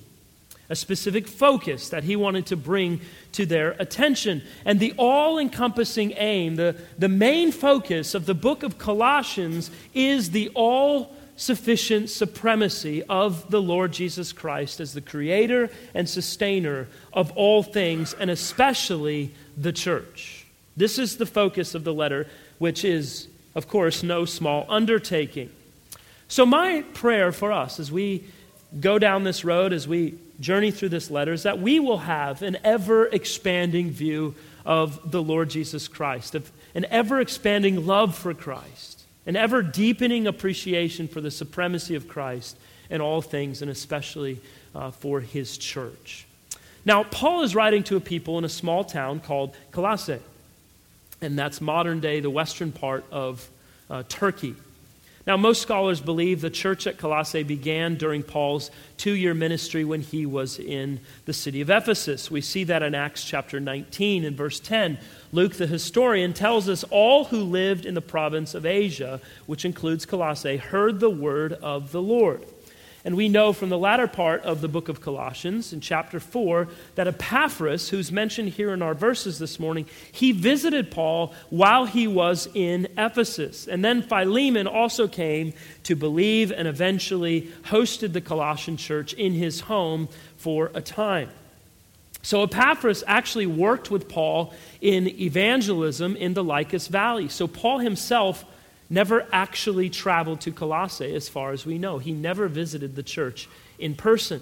a 0.70 0.76
specific 0.76 1.28
focus 1.28 1.90
that 1.90 2.04
he 2.04 2.16
wanted 2.16 2.46
to 2.48 2.56
bring 2.56 3.02
to 3.34 3.46
their 3.46 3.72
attention. 3.80 4.42
And 4.66 4.80
the 4.80 4.94
all 4.98 5.38
encompassing 5.38 6.14
aim, 6.16 6.56
the, 6.56 6.76
the 6.98 7.10
main 7.10 7.52
focus 7.52 8.16
of 8.16 8.26
the 8.26 8.34
book 8.34 8.64
of 8.64 8.78
Colossians 8.78 9.70
is 9.94 10.32
the 10.32 10.50
all 10.56 11.16
sufficient 11.36 12.10
supremacy 12.10 13.04
of 13.04 13.50
the 13.50 13.62
Lord 13.62 13.92
Jesus 13.92 14.32
Christ 14.32 14.80
as 14.80 14.94
the 14.94 15.02
creator 15.02 15.70
and 15.94 16.08
sustainer 16.08 16.88
of 17.12 17.32
all 17.32 17.64
things, 17.64 18.14
and 18.14 18.30
especially 18.30 19.34
the 19.58 19.74
church. 19.74 20.46
This 20.78 20.98
is 20.98 21.18
the 21.18 21.26
focus 21.26 21.76
of 21.76 21.84
the 21.84 21.94
letter, 21.94 22.28
which 22.60 22.84
is, 22.86 23.28
of 23.56 23.68
course, 23.68 24.04
no 24.04 24.26
small 24.26 24.66
undertaking. 24.70 25.50
So, 26.28 26.46
my 26.46 26.84
prayer 26.94 27.32
for 27.32 27.52
us 27.52 27.80
as 27.80 27.92
we 27.92 28.24
go 28.80 28.98
down 28.98 29.24
this 29.24 29.46
road, 29.46 29.74
as 29.74 29.88
we 29.88 30.16
journey 30.40 30.72
through 30.72 30.90
this 30.90 31.12
letter 31.12 31.34
is 31.34 31.44
that 31.44 31.60
we 31.60 31.80
will 31.80 32.00
have 32.00 32.42
an 32.42 32.58
ever 32.64 33.06
expanding 33.06 33.92
view 33.92 34.36
of 34.66 35.12
the 35.12 35.22
Lord 35.22 35.50
Jesus 35.50 35.88
Christ, 35.88 36.36
of 36.36 36.52
an 36.74 36.86
ever 36.90 37.20
expanding 37.20 37.86
love 37.86 38.16
for 38.18 38.34
Christ, 38.34 39.03
an 39.26 39.36
ever 39.36 39.62
deepening 39.62 40.28
appreciation 40.28 41.08
for 41.08 41.22
the 41.22 41.32
supremacy 41.32 41.96
of 41.96 42.08
Christ 42.08 42.58
in 42.90 43.02
all 43.02 43.22
things, 43.22 43.62
and 43.62 43.72
especially 43.72 44.40
uh, 44.76 44.92
for 44.92 45.20
his 45.20 45.58
church. 45.58 46.26
Now, 46.86 47.04
Paul 47.04 47.44
is 47.44 47.56
writing 47.56 47.84
to 47.84 47.96
a 47.96 48.00
people 48.00 48.38
in 48.38 48.44
a 48.44 48.50
small 48.50 48.84
town 48.84 49.22
called 49.22 49.56
Colossae, 49.72 50.20
and 51.22 51.40
that's 51.40 51.62
modern 51.62 52.02
day, 52.02 52.20
the 52.20 52.30
western 52.30 52.72
part 52.72 53.06
of 53.12 53.48
uh, 53.90 54.04
Turkey. 54.10 54.56
Now, 55.26 55.38
most 55.38 55.62
scholars 55.62 56.02
believe 56.02 56.42
the 56.42 56.50
church 56.50 56.86
at 56.86 56.98
Colossae 56.98 57.44
began 57.44 57.96
during 57.96 58.24
Paul's 58.24 58.70
two 58.98 59.14
year 59.14 59.34
ministry 59.34 59.86
when 59.86 60.02
he 60.02 60.26
was 60.26 60.60
in 60.60 61.00
the 61.26 61.32
city 61.32 61.62
of 61.62 61.70
Ephesus. 61.70 62.30
We 62.30 62.42
see 62.42 62.66
that 62.66 62.84
in 62.84 62.94
Acts 62.94 63.24
chapter 63.24 63.62
19 63.62 64.26
and 64.26 64.36
verse 64.36 64.60
10. 64.60 64.98
Luke, 65.32 65.54
the 65.54 65.68
historian, 65.68 66.34
tells 66.34 66.68
us 66.68 66.84
all 66.90 67.26
who 67.26 67.42
lived 67.42 67.86
in 67.86 67.94
the 67.94 68.02
province 68.02 68.54
of 68.54 68.66
Asia, 68.66 69.22
which 69.46 69.64
includes 69.64 70.06
Colossae, 70.06 70.58
heard 70.58 71.00
the 71.00 71.10
word 71.10 71.54
of 71.54 71.94
the 71.94 72.02
Lord. 72.02 72.46
And 73.06 73.18
we 73.18 73.28
know 73.28 73.52
from 73.52 73.68
the 73.68 73.78
latter 73.78 74.08
part 74.08 74.44
of 74.44 74.62
the 74.62 74.70
book 74.70 74.88
of 74.88 75.02
Colossians, 75.02 75.74
in 75.74 75.82
chapter 75.82 76.22
4, 76.22 76.70
that 76.96 77.08
Epaphras, 77.08 77.90
who's 77.90 78.14
mentioned 78.14 78.50
here 78.50 78.72
in 78.72 78.82
our 78.82 78.94
verses 78.94 79.40
this 79.40 79.60
morning, 79.60 79.88
he 80.14 80.32
visited 80.32 80.90
Paul 80.90 81.34
while 81.50 81.86
he 81.86 82.08
was 82.08 82.48
in 82.54 82.88
Ephesus. 82.98 83.68
And 83.68 83.84
then 83.84 84.04
Philemon 84.04 84.68
also 84.68 85.10
came 85.10 85.54
to 85.84 85.98
believe 85.98 86.54
and 86.54 86.66
eventually 86.66 87.52
hosted 87.66 88.14
the 88.14 88.22
Colossian 88.22 88.78
church 88.78 89.14
in 89.14 89.34
his 89.34 89.60
home 89.60 90.08
for 90.38 90.72
a 90.74 90.82
time. 90.82 91.30
So 92.22 92.44
Epaphras 92.44 93.04
actually 93.06 93.48
worked 93.48 93.92
with 93.92 94.08
Paul 94.08 94.54
in 94.80 95.10
evangelism 95.20 96.16
in 96.16 96.34
the 96.34 96.44
Lycus 96.44 96.88
Valley. 96.88 97.28
So 97.28 97.48
Paul 97.48 97.80
himself 97.80 98.46
never 98.94 99.26
actually 99.32 99.90
traveled 99.90 100.42
to 100.42 100.52
Colossae, 100.52 101.16
as 101.16 101.28
far 101.28 101.52
as 101.52 101.66
we 101.66 101.78
know. 101.80 101.98
He 101.98 102.12
never 102.12 102.48
visited 102.48 102.96
the 102.96 103.04
church 103.04 103.50
in 103.80 103.96
person. 103.96 104.42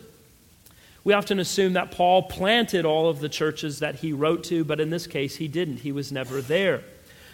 We 1.03 1.13
often 1.13 1.39
assume 1.39 1.73
that 1.73 1.91
Paul 1.91 2.23
planted 2.23 2.85
all 2.85 3.09
of 3.09 3.21
the 3.21 3.29
churches 3.29 3.79
that 3.79 3.95
he 3.95 4.13
wrote 4.13 4.43
to, 4.45 4.63
but 4.63 4.79
in 4.79 4.89
this 4.89 5.07
case, 5.07 5.37
he 5.37 5.47
didn't. 5.47 5.77
He 5.77 5.91
was 5.91 6.11
never 6.11 6.41
there. 6.41 6.83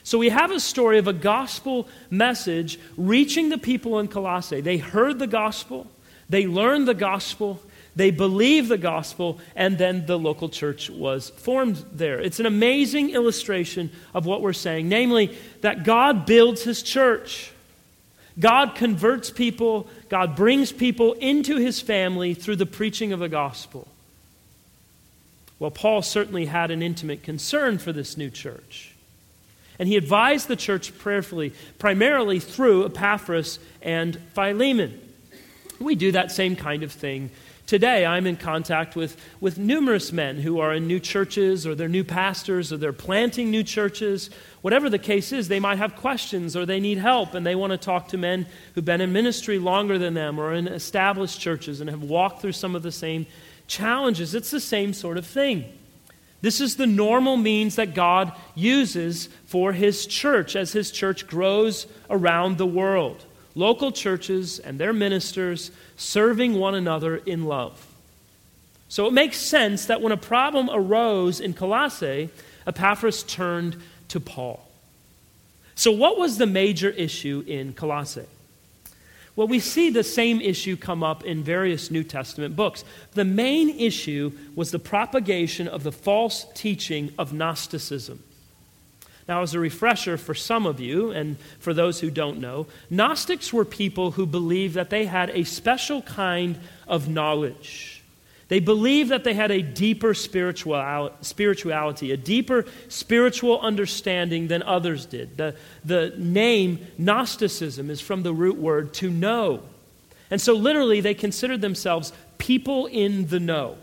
So 0.03 0.17
we 0.17 0.29
have 0.29 0.51
a 0.51 0.59
story 0.59 0.99
of 0.99 1.07
a 1.07 1.13
gospel 1.13 1.89
message 2.09 2.79
reaching 2.95 3.49
the 3.49 3.57
people 3.57 3.99
in 3.99 4.07
Colossae. 4.07 4.61
They 4.61 4.77
heard 4.77 5.19
the 5.19 5.27
gospel, 5.27 5.87
they 6.29 6.45
learned 6.45 6.87
the 6.87 6.93
gospel, 6.93 7.61
they 7.97 8.11
believed 8.11 8.69
the 8.69 8.77
gospel, 8.77 9.39
and 9.55 9.79
then 9.79 10.05
the 10.05 10.19
local 10.19 10.49
church 10.49 10.87
was 10.87 11.31
formed 11.31 11.83
there. 11.91 12.21
It's 12.21 12.39
an 12.39 12.45
amazing 12.45 13.09
illustration 13.09 13.91
of 14.13 14.27
what 14.27 14.43
we're 14.43 14.53
saying, 14.53 14.87
namely, 14.87 15.35
that 15.61 15.83
God 15.83 16.27
builds 16.27 16.61
his 16.61 16.83
church. 16.83 17.51
God 18.39 18.75
converts 18.75 19.31
people, 19.31 19.87
God 20.09 20.35
brings 20.35 20.71
people 20.71 21.13
into 21.13 21.55
his 21.57 21.81
family 21.81 22.35
through 22.35 22.57
the 22.57 22.67
preaching 22.67 23.13
of 23.13 23.19
the 23.19 23.29
gospel. 23.29 23.87
Well, 25.57 25.71
Paul 25.71 26.03
certainly 26.03 26.45
had 26.45 26.69
an 26.69 26.83
intimate 26.83 27.23
concern 27.23 27.79
for 27.79 27.91
this 27.91 28.15
new 28.15 28.29
church. 28.29 28.93
And 29.79 29.89
he 29.89 29.97
advised 29.97 30.47
the 30.47 30.55
church 30.55 30.95
prayerfully, 30.99 31.51
primarily 31.79 32.39
through 32.39 32.85
Epaphras 32.85 33.57
and 33.81 34.19
Philemon. 34.35 35.01
We 35.79 35.95
do 35.95 36.11
that 36.11 36.31
same 36.31 36.55
kind 36.55 36.83
of 36.83 36.91
thing 36.91 37.31
Today, 37.67 38.05
I'm 38.05 38.25
in 38.25 38.37
contact 38.37 38.95
with, 38.95 39.17
with 39.41 39.57
numerous 39.57 40.13
men 40.13 40.37
who 40.37 40.61
are 40.61 40.73
in 40.73 40.87
new 40.87 41.01
churches 41.01 41.67
or 41.67 41.75
they're 41.75 41.89
new 41.89 42.05
pastors 42.05 42.71
or 42.71 42.77
they're 42.77 42.93
planting 42.93 43.51
new 43.51 43.61
churches. 43.61 44.29
Whatever 44.61 44.89
the 44.89 44.97
case 44.97 45.33
is, 45.33 45.49
they 45.49 45.59
might 45.59 45.77
have 45.77 45.97
questions 45.97 46.55
or 46.55 46.65
they 46.65 46.79
need 46.79 46.97
help 46.97 47.33
and 47.33 47.45
they 47.45 47.55
want 47.55 47.71
to 47.71 47.77
talk 47.77 48.07
to 48.07 48.17
men 48.17 48.47
who've 48.73 48.85
been 48.85 49.01
in 49.01 49.11
ministry 49.11 49.59
longer 49.59 49.97
than 49.97 50.13
them 50.13 50.39
or 50.39 50.53
in 50.53 50.69
established 50.69 51.41
churches 51.41 51.81
and 51.81 51.89
have 51.89 52.03
walked 52.03 52.41
through 52.41 52.53
some 52.53 52.73
of 52.73 52.83
the 52.83 52.91
same 52.91 53.25
challenges. 53.67 54.33
It's 54.33 54.49
the 54.51 54.61
same 54.61 54.93
sort 54.93 55.17
of 55.17 55.25
thing. 55.25 55.65
This 56.39 56.61
is 56.61 56.77
the 56.77 56.87
normal 56.87 57.35
means 57.35 57.75
that 57.75 57.93
God 57.93 58.31
uses 58.55 59.27
for 59.43 59.73
His 59.73 60.05
church 60.05 60.55
as 60.55 60.71
His 60.71 60.89
church 60.89 61.27
grows 61.27 61.85
around 62.09 62.59
the 62.59 62.65
world 62.65 63.25
local 63.57 63.91
churches 63.91 64.59
and 64.59 64.79
their 64.79 64.93
ministers 64.93 65.71
serving 65.95 66.53
one 66.53 66.75
another 66.75 67.17
in 67.17 67.45
love. 67.45 67.85
So 68.87 69.07
it 69.07 69.13
makes 69.13 69.37
sense 69.37 69.87
that 69.87 70.01
when 70.01 70.11
a 70.11 70.17
problem 70.17 70.69
arose 70.71 71.39
in 71.39 71.53
Colossae, 71.53 72.29
Epaphras 72.65 73.23
turned 73.23 73.75
to 74.09 74.19
Paul. 74.19 74.63
So, 75.75 75.91
what 75.91 76.17
was 76.17 76.37
the 76.37 76.47
major 76.47 76.89
issue 76.89 77.43
in 77.45 77.73
Colossae? 77.73 78.25
Well, 79.35 79.47
we 79.47 79.59
see 79.59 79.91
the 79.91 80.03
same 80.03 80.41
issue 80.41 80.75
come 80.75 81.03
up 81.03 81.23
in 81.23 81.43
various 81.43 81.91
New 81.91 82.03
Testament 82.03 82.55
books. 82.55 82.83
The 83.13 83.25
main 83.25 83.69
issue 83.69 84.31
was 84.55 84.71
the 84.71 84.79
propagation 84.79 85.67
of 85.67 85.83
the 85.83 85.91
false 85.91 86.47
teaching 86.55 87.13
of 87.19 87.33
Gnosticism. 87.33 88.23
Now, 89.27 89.41
as 89.41 89.53
a 89.53 89.59
refresher 89.59 90.17
for 90.17 90.33
some 90.33 90.65
of 90.65 90.79
you 90.79 91.11
and 91.11 91.37
for 91.59 91.73
those 91.73 91.99
who 91.99 92.09
don't 92.09 92.39
know, 92.39 92.67
Gnostics 92.89 93.51
were 93.51 93.65
people 93.65 94.11
who 94.11 94.25
believed 94.25 94.75
that 94.75 94.89
they 94.89 95.05
had 95.05 95.29
a 95.31 95.43
special 95.43 96.01
kind 96.01 96.57
of 96.87 97.09
knowledge. 97.09 98.01
They 98.47 98.61
believed 98.61 99.09
that 99.09 99.25
they 99.25 99.33
had 99.33 99.51
a 99.51 99.61
deeper 99.61 100.13
spirituality, 100.13 102.11
a 102.11 102.17
deeper 102.17 102.65
spiritual 102.87 103.59
understanding 103.59 104.47
than 104.47 104.63
others 104.63 105.05
did. 105.05 105.35
The, 105.35 105.55
the 105.83 106.13
name 106.17 106.87
Gnosticism 106.97 107.89
is 107.89 107.99
from 107.99 108.23
the 108.23 108.33
root 108.33 108.57
word 108.57 108.93
to 108.95 109.09
know. 109.09 109.63
And 110.31 110.39
so, 110.39 110.53
literally, 110.53 111.01
they 111.01 111.13
considered 111.13 111.59
themselves 111.59 112.13
people 112.37 112.85
in 112.85 113.27
the 113.27 113.39
know, 113.41 113.77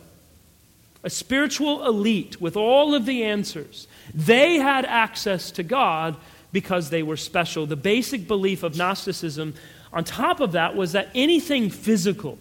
a 1.02 1.10
spiritual 1.10 1.86
elite 1.86 2.40
with 2.40 2.56
all 2.56 2.94
of 2.94 3.04
the 3.04 3.24
answers. 3.24 3.86
They 4.12 4.56
had 4.56 4.84
access 4.84 5.50
to 5.52 5.62
God 5.62 6.16
because 6.52 6.90
they 6.90 7.02
were 7.02 7.16
special. 7.16 7.66
The 7.66 7.76
basic 7.76 8.28
belief 8.28 8.62
of 8.62 8.76
Gnosticism, 8.76 9.54
on 9.92 10.04
top 10.04 10.40
of 10.40 10.52
that, 10.52 10.76
was 10.76 10.92
that 10.92 11.08
anything 11.14 11.70
physical, 11.70 12.38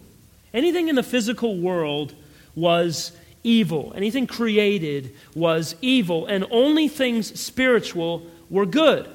anything 0.52 0.88
in 0.88 0.94
the 0.94 1.02
physical 1.02 1.56
world, 1.58 2.14
was 2.54 3.12
evil. 3.42 3.92
Anything 3.96 4.26
created 4.26 5.14
was 5.34 5.76
evil, 5.80 6.26
and 6.26 6.46
only 6.50 6.88
things 6.88 7.38
spiritual 7.38 8.26
were 8.50 8.66
good. 8.66 9.08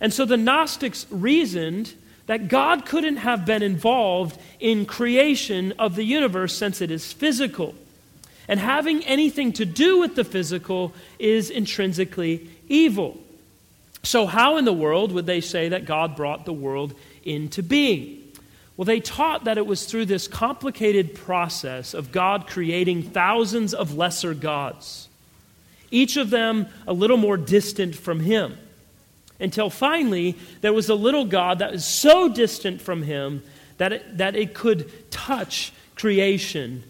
And 0.00 0.12
so 0.12 0.24
the 0.24 0.36
Gnostics 0.36 1.06
reasoned 1.10 1.94
that 2.26 2.48
God 2.48 2.84
couldn't 2.84 3.16
have 3.16 3.46
been 3.46 3.62
involved 3.62 4.38
in 4.60 4.84
creation 4.84 5.72
of 5.78 5.96
the 5.96 6.04
universe 6.04 6.54
since 6.54 6.80
it 6.80 6.90
is 6.90 7.12
physical. 7.12 7.74
And 8.48 8.58
having 8.58 9.04
anything 9.04 9.52
to 9.54 9.66
do 9.66 10.00
with 10.00 10.16
the 10.16 10.24
physical 10.24 10.94
is 11.18 11.50
intrinsically 11.50 12.48
evil. 12.66 13.18
So, 14.02 14.26
how 14.26 14.56
in 14.56 14.64
the 14.64 14.72
world 14.72 15.12
would 15.12 15.26
they 15.26 15.42
say 15.42 15.68
that 15.68 15.84
God 15.84 16.16
brought 16.16 16.46
the 16.46 16.52
world 16.52 16.94
into 17.24 17.62
being? 17.62 18.24
Well, 18.76 18.86
they 18.86 19.00
taught 19.00 19.44
that 19.44 19.58
it 19.58 19.66
was 19.66 19.84
through 19.84 20.06
this 20.06 20.28
complicated 20.28 21.14
process 21.14 21.94
of 21.94 22.12
God 22.12 22.46
creating 22.46 23.02
thousands 23.02 23.74
of 23.74 23.96
lesser 23.96 24.34
gods, 24.34 25.08
each 25.90 26.16
of 26.16 26.30
them 26.30 26.68
a 26.86 26.92
little 26.92 27.16
more 27.16 27.36
distant 27.36 27.96
from 27.96 28.20
Him. 28.20 28.56
Until 29.40 29.68
finally, 29.68 30.36
there 30.62 30.72
was 30.72 30.88
a 30.88 30.94
little 30.94 31.24
God 31.24 31.58
that 31.58 31.72
was 31.72 31.84
so 31.84 32.28
distant 32.28 32.80
from 32.80 33.02
Him 33.02 33.42
that 33.78 33.92
it, 33.92 34.18
that 34.18 34.36
it 34.36 34.54
could 34.54 35.10
touch 35.10 35.72
creation 35.94 36.84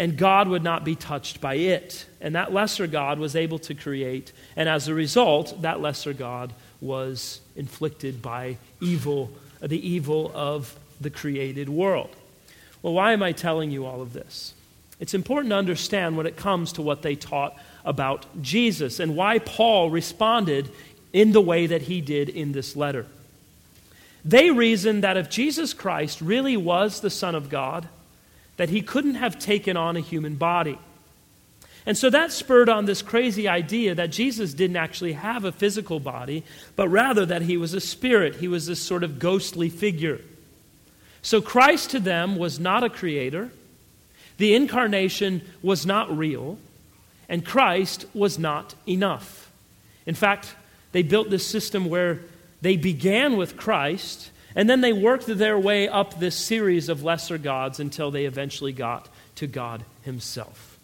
and 0.00 0.16
God 0.16 0.48
would 0.48 0.64
not 0.64 0.82
be 0.82 0.96
touched 0.96 1.42
by 1.42 1.56
it. 1.56 2.06
And 2.22 2.34
that 2.34 2.54
lesser 2.54 2.86
God 2.86 3.18
was 3.18 3.36
able 3.36 3.58
to 3.60 3.74
create, 3.74 4.32
and 4.56 4.66
as 4.66 4.88
a 4.88 4.94
result, 4.94 5.60
that 5.60 5.82
lesser 5.82 6.14
God 6.14 6.54
was 6.80 7.42
inflicted 7.54 8.22
by 8.22 8.56
evil, 8.80 9.30
the 9.60 9.86
evil 9.86 10.32
of 10.34 10.74
the 11.02 11.10
created 11.10 11.68
world. 11.68 12.16
Well, 12.80 12.94
why 12.94 13.12
am 13.12 13.22
I 13.22 13.32
telling 13.32 13.70
you 13.70 13.84
all 13.84 14.00
of 14.00 14.14
this? 14.14 14.54
It's 15.00 15.12
important 15.12 15.50
to 15.50 15.56
understand 15.56 16.16
when 16.16 16.26
it 16.26 16.34
comes 16.34 16.72
to 16.72 16.82
what 16.82 17.02
they 17.02 17.14
taught 17.14 17.54
about 17.84 18.24
Jesus 18.40 19.00
and 19.00 19.14
why 19.14 19.38
Paul 19.38 19.90
responded 19.90 20.70
in 21.12 21.32
the 21.32 21.42
way 21.42 21.66
that 21.66 21.82
he 21.82 22.00
did 22.00 22.30
in 22.30 22.52
this 22.52 22.74
letter. 22.74 23.04
They 24.24 24.50
reasoned 24.50 25.04
that 25.04 25.18
if 25.18 25.28
Jesus 25.28 25.74
Christ 25.74 26.22
really 26.22 26.56
was 26.56 27.00
the 27.00 27.10
Son 27.10 27.34
of 27.34 27.50
God, 27.50 27.86
that 28.60 28.68
he 28.68 28.82
couldn't 28.82 29.14
have 29.14 29.38
taken 29.38 29.74
on 29.74 29.96
a 29.96 30.00
human 30.00 30.34
body. 30.34 30.78
And 31.86 31.96
so 31.96 32.10
that 32.10 32.30
spurred 32.30 32.68
on 32.68 32.84
this 32.84 33.00
crazy 33.00 33.48
idea 33.48 33.94
that 33.94 34.10
Jesus 34.10 34.52
didn't 34.52 34.76
actually 34.76 35.14
have 35.14 35.46
a 35.46 35.50
physical 35.50 35.98
body, 35.98 36.44
but 36.76 36.88
rather 36.88 37.24
that 37.24 37.40
he 37.40 37.56
was 37.56 37.72
a 37.72 37.80
spirit. 37.80 38.36
He 38.36 38.48
was 38.48 38.66
this 38.66 38.78
sort 38.78 39.02
of 39.02 39.18
ghostly 39.18 39.70
figure. 39.70 40.20
So 41.22 41.40
Christ 41.40 41.92
to 41.92 42.00
them 42.00 42.36
was 42.36 42.60
not 42.60 42.84
a 42.84 42.90
creator, 42.90 43.50
the 44.36 44.54
incarnation 44.54 45.40
was 45.62 45.86
not 45.86 46.14
real, 46.14 46.58
and 47.30 47.46
Christ 47.46 48.04
was 48.12 48.38
not 48.38 48.74
enough. 48.86 49.50
In 50.04 50.14
fact, 50.14 50.54
they 50.92 51.02
built 51.02 51.30
this 51.30 51.46
system 51.46 51.86
where 51.88 52.20
they 52.60 52.76
began 52.76 53.38
with 53.38 53.56
Christ 53.56 54.30
and 54.54 54.68
then 54.68 54.80
they 54.80 54.92
worked 54.92 55.26
their 55.26 55.58
way 55.58 55.88
up 55.88 56.18
this 56.18 56.36
series 56.36 56.88
of 56.88 57.02
lesser 57.02 57.38
gods 57.38 57.80
until 57.80 58.10
they 58.10 58.24
eventually 58.24 58.72
got 58.72 59.08
to 59.36 59.46
God 59.46 59.84
Himself. 60.02 60.78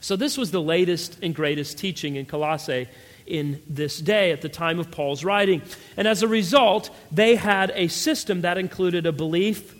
So, 0.00 0.16
this 0.16 0.38
was 0.38 0.50
the 0.50 0.62
latest 0.62 1.18
and 1.22 1.34
greatest 1.34 1.78
teaching 1.78 2.16
in 2.16 2.26
Colossae 2.26 2.88
in 3.26 3.62
this 3.68 3.98
day 3.98 4.32
at 4.32 4.42
the 4.42 4.48
time 4.48 4.78
of 4.78 4.90
Paul's 4.90 5.24
writing. 5.24 5.62
And 5.96 6.08
as 6.08 6.22
a 6.22 6.28
result, 6.28 6.90
they 7.12 7.36
had 7.36 7.70
a 7.74 7.88
system 7.88 8.42
that 8.42 8.58
included 8.58 9.06
a 9.06 9.12
belief 9.12 9.74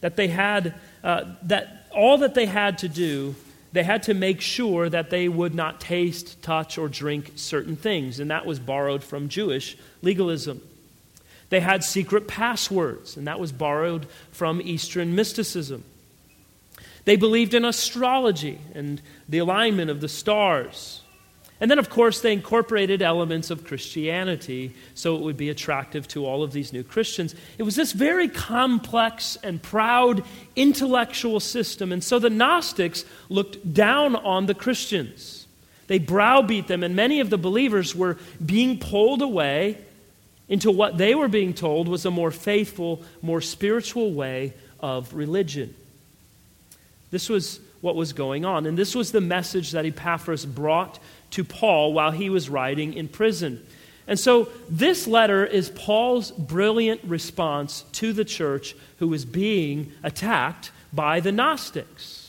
that 0.00 0.16
they 0.16 0.28
had, 0.28 0.74
uh, 1.02 1.24
that 1.42 1.88
all 1.92 2.18
that 2.18 2.34
they 2.34 2.46
had 2.46 2.78
to 2.78 2.88
do, 2.88 3.34
they 3.72 3.82
had 3.82 4.04
to 4.04 4.14
make 4.14 4.40
sure 4.40 4.88
that 4.88 5.10
they 5.10 5.28
would 5.28 5.54
not 5.54 5.80
taste, 5.80 6.40
touch, 6.42 6.78
or 6.78 6.88
drink 6.88 7.32
certain 7.34 7.76
things. 7.76 8.20
And 8.20 8.30
that 8.30 8.46
was 8.46 8.58
borrowed 8.58 9.02
from 9.02 9.28
Jewish 9.28 9.76
legalism. 10.00 10.62
They 11.50 11.60
had 11.60 11.82
secret 11.82 12.28
passwords, 12.28 13.16
and 13.16 13.26
that 13.26 13.40
was 13.40 13.52
borrowed 13.52 14.06
from 14.30 14.60
Eastern 14.60 15.14
mysticism. 15.14 15.84
They 17.04 17.16
believed 17.16 17.54
in 17.54 17.64
astrology 17.64 18.58
and 18.74 19.00
the 19.28 19.38
alignment 19.38 19.90
of 19.90 20.00
the 20.02 20.08
stars. 20.08 21.00
And 21.60 21.70
then, 21.70 21.78
of 21.78 21.90
course, 21.90 22.20
they 22.20 22.32
incorporated 22.32 23.02
elements 23.02 23.50
of 23.50 23.64
Christianity 23.64 24.74
so 24.94 25.16
it 25.16 25.22
would 25.22 25.36
be 25.36 25.48
attractive 25.48 26.06
to 26.08 26.24
all 26.24 26.42
of 26.42 26.52
these 26.52 26.72
new 26.72 26.84
Christians. 26.84 27.34
It 27.56 27.64
was 27.64 27.74
this 27.74 27.92
very 27.92 28.28
complex 28.28 29.36
and 29.42 29.60
proud 29.60 30.22
intellectual 30.54 31.40
system. 31.40 31.90
And 31.90 32.04
so 32.04 32.18
the 32.18 32.30
Gnostics 32.30 33.04
looked 33.28 33.72
down 33.72 34.14
on 34.14 34.46
the 34.46 34.54
Christians. 34.54 35.46
They 35.88 35.98
browbeat 35.98 36.68
them, 36.68 36.84
and 36.84 36.94
many 36.94 37.18
of 37.20 37.30
the 37.30 37.38
believers 37.38 37.94
were 37.94 38.18
being 38.44 38.78
pulled 38.78 39.22
away 39.22 39.78
into 40.48 40.70
what 40.70 40.96
they 40.96 41.14
were 41.14 41.28
being 41.28 41.52
told 41.52 41.88
was 41.88 42.04
a 42.04 42.10
more 42.10 42.30
faithful, 42.30 43.02
more 43.20 43.40
spiritual 43.40 44.12
way 44.12 44.54
of 44.80 45.12
religion. 45.14 45.74
This 47.10 47.28
was 47.28 47.60
what 47.80 47.96
was 47.96 48.12
going 48.12 48.44
on. 48.44 48.66
And 48.66 48.76
this 48.76 48.94
was 48.94 49.12
the 49.12 49.20
message 49.20 49.72
that 49.72 49.86
Epaphras 49.86 50.44
brought 50.46 50.98
to 51.30 51.44
Paul 51.44 51.92
while 51.92 52.10
he 52.10 52.30
was 52.30 52.48
writing 52.48 52.94
in 52.94 53.08
prison. 53.08 53.64
And 54.06 54.18
so, 54.18 54.48
this 54.70 55.06
letter 55.06 55.44
is 55.44 55.68
Paul's 55.70 56.30
brilliant 56.30 57.04
response 57.04 57.84
to 57.92 58.14
the 58.14 58.24
church 58.24 58.74
who 58.98 59.08
was 59.08 59.26
being 59.26 59.92
attacked 60.02 60.70
by 60.92 61.20
the 61.20 61.30
Gnostics. 61.30 62.27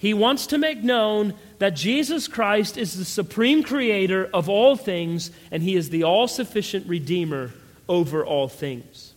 He 0.00 0.14
wants 0.14 0.46
to 0.46 0.56
make 0.56 0.82
known 0.82 1.34
that 1.58 1.76
Jesus 1.76 2.26
Christ 2.26 2.78
is 2.78 2.96
the 2.96 3.04
supreme 3.04 3.62
creator 3.62 4.30
of 4.32 4.48
all 4.48 4.74
things, 4.74 5.30
and 5.50 5.62
he 5.62 5.76
is 5.76 5.90
the 5.90 6.04
all 6.04 6.26
sufficient 6.26 6.88
Redeemer 6.88 7.50
over 7.86 8.24
all 8.24 8.48
things. 8.48 9.12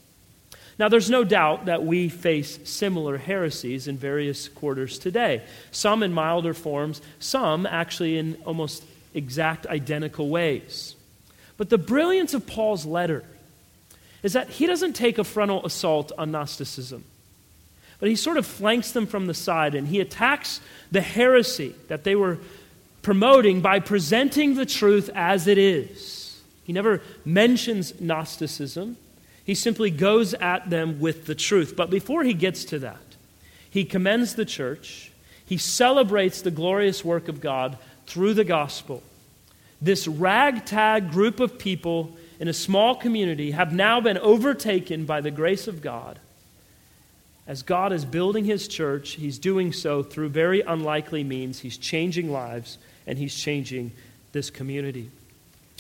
Now, 0.78 0.90
there's 0.90 1.10
no 1.10 1.24
doubt 1.24 1.68
that 1.68 1.86
we 1.86 2.10
face 2.10 2.60
similar 2.66 3.18
heresies 3.18 3.88
in 3.88 3.98
various 3.98 4.50
quarters 4.50 5.00
today, 5.00 5.44
some 5.72 6.04
in 6.04 6.12
milder 6.12 6.54
forms, 6.54 7.02
some 7.18 7.66
actually 7.66 8.18
in 8.18 8.36
almost 8.44 8.84
exact 9.14 9.66
identical 9.68 10.28
ways. 10.28 10.98
But 11.56 11.70
the 11.70 11.78
brilliance 11.78 12.34
of 12.34 12.46
Paul's 12.46 12.86
letter 12.86 13.24
is 14.22 14.34
that 14.34 14.50
he 14.50 14.68
doesn't 14.68 14.98
take 14.98 15.18
a 15.18 15.24
frontal 15.24 15.66
assault 15.66 16.12
on 16.18 16.32
Gnosticism. 16.32 17.06
But 18.04 18.10
he 18.10 18.18
sort 18.18 18.36
of 18.36 18.46
flanks 18.46 18.92
them 18.92 19.08
from 19.08 19.28
the 19.28 19.34
side 19.34 19.76
and 19.76 19.88
he 19.88 20.02
attacks 20.02 20.60
the 20.92 21.00
heresy 21.00 21.74
that 21.88 22.04
they 22.04 22.18
were 22.18 22.38
promoting 23.02 23.62
by 23.62 23.80
presenting 23.80 24.56
the 24.56 24.66
truth 24.66 25.10
as 25.16 25.48
it 25.48 25.58
is. 25.58 26.42
He 26.66 26.74
never 26.74 27.02
mentions 27.24 28.02
Gnosticism, 28.02 28.98
he 29.46 29.56
simply 29.56 29.90
goes 29.90 30.34
at 30.34 30.70
them 30.70 31.00
with 31.00 31.28
the 31.28 31.34
truth. 31.34 31.78
But 31.78 31.90
before 31.90 32.26
he 32.26 32.34
gets 32.34 32.66
to 32.66 32.80
that, 32.80 33.16
he 33.70 33.86
commends 33.86 34.36
the 34.36 34.44
church, 34.44 35.10
he 35.46 35.58
celebrates 35.58 36.42
the 36.42 36.52
glorious 36.52 37.06
work 37.06 37.30
of 37.30 37.40
God 37.40 37.78
through 38.06 38.34
the 38.34 38.44
gospel. 38.44 39.02
This 39.82 40.10
ragtag 40.10 41.10
group 41.10 41.40
of 41.40 41.58
people 41.58 42.18
in 42.38 42.50
a 42.50 42.54
small 42.54 42.96
community 42.96 43.52
have 43.52 43.72
now 43.72 44.02
been 44.02 44.18
overtaken 44.18 45.06
by 45.06 45.22
the 45.22 45.32
grace 45.32 45.70
of 45.70 45.82
God 45.82 46.20
as 47.46 47.62
God 47.62 47.92
is 47.92 48.06
building 48.06 48.46
his 48.46 48.68
church, 48.68 49.12
he's 49.12 49.38
doing 49.38 49.74
so 49.74 50.02
through 50.02 50.30
very 50.30 50.62
unlikely 50.62 51.24
means. 51.24 51.60
He's 51.60 51.78
changing 51.78 52.32
lives 52.32 52.78
and 53.06 53.18
he's 53.18 53.36
changing 53.36 53.92
this 54.32 54.50
community. 54.50 55.10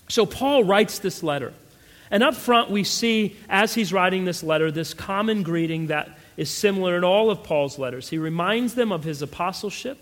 So 0.09 0.25
Paul 0.25 0.65
writes 0.65 0.99
this 0.99 1.23
letter. 1.23 1.53
And 2.11 2.21
up 2.21 2.35
front, 2.35 2.69
we 2.69 2.83
see, 2.83 3.37
as 3.49 3.73
he's 3.73 3.91
writing 3.93 4.25
this 4.25 4.43
letter, 4.43 4.69
this 4.71 4.93
common 4.93 5.41
greeting 5.41 5.87
that 5.87 6.19
is 6.35 6.51
similar 6.51 6.97
in 6.97 7.03
all 7.03 7.31
of 7.31 7.43
Paul's 7.43 7.79
letters. 7.79 8.09
He 8.09 8.17
reminds 8.17 8.75
them 8.75 8.91
of 8.91 9.03
his 9.03 9.21
apostleship, 9.21 9.97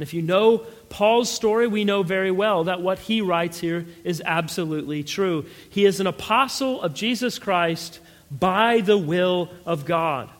And 0.00 0.02
if 0.02 0.14
you 0.14 0.22
know 0.22 0.64
Paul's 0.88 1.30
story, 1.30 1.66
we 1.66 1.84
know 1.84 2.02
very 2.02 2.30
well 2.30 2.64
that 2.64 2.80
what 2.80 2.98
he 2.98 3.20
writes 3.20 3.60
here 3.60 3.84
is 4.02 4.22
absolutely 4.24 5.04
true. 5.04 5.44
He 5.68 5.84
is 5.84 6.00
an 6.00 6.06
apostle 6.06 6.80
of 6.80 6.94
Jesus 6.94 7.38
Christ 7.38 8.00
by 8.30 8.80
the 8.80 8.96
will 8.96 9.50
of 9.66 9.84
God. 9.84 10.30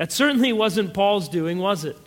That 0.00 0.12
certainly 0.12 0.54
wasn't 0.54 0.94
Paul's 0.94 1.28
doing, 1.28 1.58
was 1.58 1.84
it? 1.84 1.98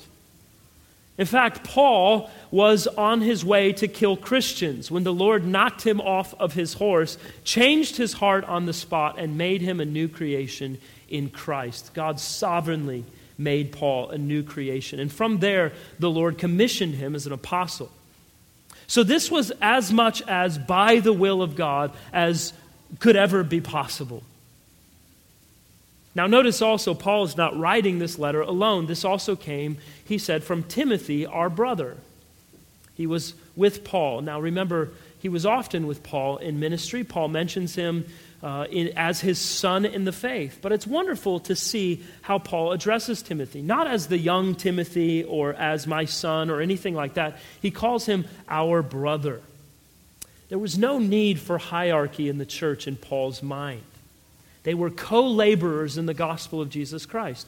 In 1.19 1.27
fact, 1.27 1.63
Paul 1.63 2.27
was 2.49 2.87
on 2.87 3.21
his 3.21 3.45
way 3.45 3.71
to 3.73 3.87
kill 3.87 4.17
Christians 4.17 4.89
when 4.89 5.03
the 5.03 5.13
Lord 5.13 5.45
knocked 5.45 5.83
him 5.83 6.01
off 6.01 6.33
of 6.39 6.53
his 6.53 6.73
horse, 6.73 7.19
changed 7.43 7.97
his 7.97 8.13
heart 8.13 8.45
on 8.45 8.65
the 8.65 8.73
spot, 8.73 9.19
and 9.19 9.37
made 9.37 9.61
him 9.61 9.79
a 9.79 9.85
new 9.85 10.07
creation 10.07 10.79
in 11.07 11.29
Christ. 11.29 11.93
God 11.93 12.19
sovereignly 12.19 13.05
made 13.37 13.71
Paul 13.71 14.09
a 14.09 14.17
new 14.17 14.41
creation. 14.41 14.99
And 14.99 15.13
from 15.13 15.37
there, 15.37 15.71
the 15.99 16.09
Lord 16.09 16.39
commissioned 16.39 16.95
him 16.95 17.13
as 17.13 17.27
an 17.27 17.31
apostle. 17.31 17.91
So 18.87 19.03
this 19.03 19.29
was 19.29 19.51
as 19.61 19.93
much 19.93 20.23
as 20.23 20.57
by 20.57 20.99
the 20.99 21.13
will 21.13 21.43
of 21.43 21.55
God 21.55 21.91
as 22.11 22.53
could 22.97 23.15
ever 23.15 23.43
be 23.43 23.61
possible. 23.61 24.23
Now, 26.15 26.27
notice 26.27 26.61
also, 26.61 26.93
Paul 26.93 27.23
is 27.23 27.35
not 27.35 27.57
writing 27.57 27.97
this 27.97 28.19
letter 28.19 28.41
alone. 28.41 28.85
This 28.85 29.03
also 29.03 29.35
came, 29.35 29.77
he 30.05 30.17
said, 30.17 30.43
from 30.43 30.63
Timothy, 30.63 31.25
our 31.25 31.49
brother. 31.49 31.97
He 32.95 33.07
was 33.07 33.33
with 33.55 33.83
Paul. 33.83 34.21
Now, 34.21 34.39
remember, 34.39 34.91
he 35.19 35.29
was 35.29 35.45
often 35.45 35.87
with 35.87 36.03
Paul 36.03 36.37
in 36.37 36.59
ministry. 36.59 37.03
Paul 37.03 37.29
mentions 37.29 37.73
him 37.75 38.05
uh, 38.43 38.67
in, 38.69 38.89
as 38.95 39.21
his 39.21 39.39
son 39.39 39.85
in 39.85 40.05
the 40.05 40.11
faith. 40.11 40.59
But 40.61 40.71
it's 40.71 40.85
wonderful 40.85 41.39
to 41.41 41.55
see 41.55 42.03
how 42.21 42.37
Paul 42.37 42.73
addresses 42.73 43.21
Timothy, 43.21 43.61
not 43.61 43.87
as 43.87 44.07
the 44.07 44.17
young 44.17 44.53
Timothy 44.53 45.23
or 45.23 45.53
as 45.53 45.87
my 45.87 46.05
son 46.05 46.49
or 46.49 46.61
anything 46.61 46.93
like 46.93 47.15
that. 47.15 47.39
He 47.61 47.71
calls 47.71 48.05
him 48.05 48.25
our 48.47 48.83
brother. 48.83 49.41
There 50.49 50.59
was 50.59 50.77
no 50.77 50.99
need 50.99 51.39
for 51.39 51.57
hierarchy 51.57 52.29
in 52.29 52.37
the 52.37 52.45
church 52.45 52.85
in 52.85 52.97
Paul's 52.97 53.41
mind. 53.41 53.81
They 54.63 54.73
were 54.73 54.89
co 54.89 55.27
laborers 55.27 55.97
in 55.97 56.05
the 56.05 56.13
gospel 56.13 56.61
of 56.61 56.69
Jesus 56.69 57.05
Christ. 57.05 57.47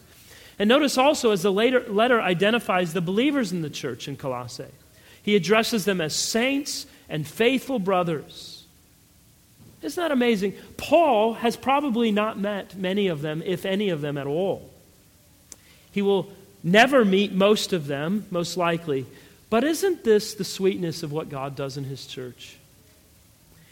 And 0.58 0.70
notice 0.70 0.98
also, 0.98 1.32
as 1.32 1.42
the 1.42 1.52
later 1.52 1.82
letter 1.88 2.22
identifies 2.22 2.94
the 2.94 3.02
believers 3.02 3.52
in 3.52 3.62
the 3.62 3.70
church 3.70 4.08
in 4.08 4.16
Colossae, 4.16 4.66
he 5.22 5.36
addresses 5.36 5.86
them 5.86 6.00
as 6.00 6.16
saints 6.16 6.86
and 7.10 7.28
faithful 7.28 7.80
brothers. 7.80 8.64
Isn't 9.82 10.02
that 10.02 10.12
amazing? 10.12 10.54
Paul 10.78 11.34
has 11.36 11.56
probably 11.56 12.12
not 12.12 12.40
met 12.40 12.76
many 12.76 13.08
of 13.08 13.22
them, 13.22 13.44
if 13.46 13.66
any 13.66 13.90
of 13.90 14.02
them 14.02 14.18
at 14.18 14.28
all. 14.28 14.70
He 15.92 16.02
will 16.02 16.32
never 16.64 17.06
meet 17.06 17.32
most 17.32 17.72
of 17.72 17.88
them, 17.88 18.26
most 18.32 18.58
likely. 18.58 19.06
But 19.50 19.64
isn't 19.64 20.04
this 20.04 20.34
the 20.34 20.44
sweetness 20.44 21.04
of 21.04 21.12
what 21.12 21.30
God 21.30 21.56
does 21.56 21.78
in 21.78 21.84
His 21.84 22.08
church? 22.08 22.58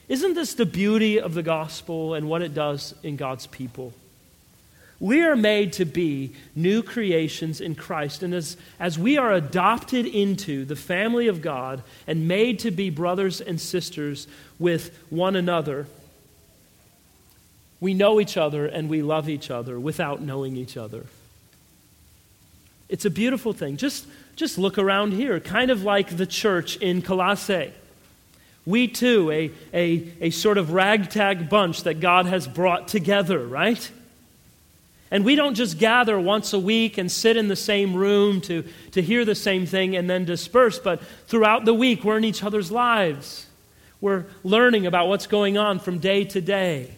Isn't 0.09 0.33
this 0.33 0.53
the 0.53 0.65
beauty 0.65 1.19
of 1.19 1.33
the 1.33 1.43
gospel 1.43 2.13
and 2.13 2.29
what 2.29 2.41
it 2.41 2.53
does 2.53 2.93
in 3.03 3.15
God's 3.15 3.47
people? 3.47 3.93
We 4.99 5.21
are 5.23 5.35
made 5.35 5.73
to 5.73 5.85
be 5.85 6.33
new 6.55 6.81
creations 6.81 7.59
in 7.59 7.75
Christ. 7.75 8.23
And 8.23 8.33
as, 8.33 8.55
as 8.79 8.97
we 8.97 9.17
are 9.17 9.33
adopted 9.33 10.05
into 10.05 10.65
the 10.65 10.75
family 10.75 11.27
of 11.27 11.41
God 11.41 11.83
and 12.07 12.27
made 12.27 12.59
to 12.59 12.71
be 12.71 12.89
brothers 12.89 13.41
and 13.41 13.59
sisters 13.59 14.27
with 14.59 14.97
one 15.09 15.35
another, 15.35 15.87
we 17.81 17.93
know 17.93 18.21
each 18.21 18.37
other 18.37 18.65
and 18.65 18.87
we 18.87 19.01
love 19.01 19.27
each 19.27 19.51
other 19.51 19.77
without 19.77 20.21
knowing 20.21 20.55
each 20.55 20.77
other. 20.77 21.05
It's 22.87 23.03
a 23.03 23.09
beautiful 23.09 23.51
thing. 23.51 23.75
Just, 23.75 24.05
just 24.37 24.57
look 24.57 24.77
around 24.77 25.11
here, 25.11 25.39
kind 25.41 25.69
of 25.69 25.83
like 25.83 26.15
the 26.15 26.25
church 26.25 26.77
in 26.77 27.01
Colossae. 27.01 27.73
We 28.65 28.87
too, 28.87 29.29
a, 29.31 29.51
a, 29.73 30.07
a 30.21 30.29
sort 30.29 30.57
of 30.57 30.71
ragtag 30.71 31.49
bunch 31.49 31.83
that 31.83 31.99
God 31.99 32.25
has 32.27 32.47
brought 32.47 32.87
together, 32.87 33.39
right? 33.45 33.91
And 35.11 35.23
we 35.25 35.35
don't 35.35 35.53
just 35.53 35.77
gather 35.77 36.19
once 36.19 36.53
a 36.53 36.59
week 36.59 36.97
and 36.97 37.11
sit 37.11 37.37
in 37.37 37.47
the 37.47 37.55
same 37.55 37.93
room 37.93 38.41
to, 38.41 38.63
to 38.93 39.01
hear 39.01 39.25
the 39.25 39.35
same 39.35 39.65
thing 39.65 39.95
and 39.95 40.09
then 40.09 40.25
disperse, 40.25 40.79
but 40.79 41.03
throughout 41.27 41.65
the 41.65 41.73
week 41.73 42.03
we're 42.03 42.17
in 42.17 42.23
each 42.23 42.43
other's 42.43 42.71
lives. 42.71 43.45
We're 44.01 44.25
learning 44.43 44.87
about 44.87 45.07
what's 45.07 45.27
going 45.27 45.57
on 45.57 45.79
from 45.79 45.99
day 45.99 46.23
to 46.25 46.41
day. 46.41 46.89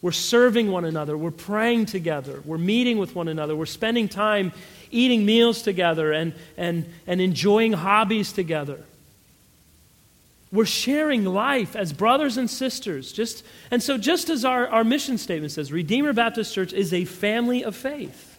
We're 0.00 0.12
serving 0.12 0.70
one 0.70 0.84
another. 0.84 1.16
We're 1.16 1.30
praying 1.30 1.86
together. 1.86 2.42
We're 2.44 2.58
meeting 2.58 2.98
with 2.98 3.14
one 3.14 3.26
another. 3.26 3.56
We're 3.56 3.66
spending 3.66 4.08
time 4.08 4.52
eating 4.90 5.26
meals 5.26 5.62
together 5.62 6.12
and, 6.12 6.34
and, 6.56 6.86
and 7.06 7.20
enjoying 7.20 7.72
hobbies 7.72 8.30
together. 8.30 8.78
We're 10.54 10.66
sharing 10.66 11.24
life 11.24 11.74
as 11.74 11.92
brothers 11.92 12.36
and 12.36 12.48
sisters. 12.48 13.12
Just, 13.12 13.44
and 13.72 13.82
so, 13.82 13.98
just 13.98 14.30
as 14.30 14.44
our, 14.44 14.68
our 14.68 14.84
mission 14.84 15.18
statement 15.18 15.50
says, 15.50 15.72
Redeemer 15.72 16.12
Baptist 16.12 16.54
Church 16.54 16.72
is 16.72 16.92
a 16.92 17.06
family 17.06 17.64
of 17.64 17.74
faith. 17.74 18.38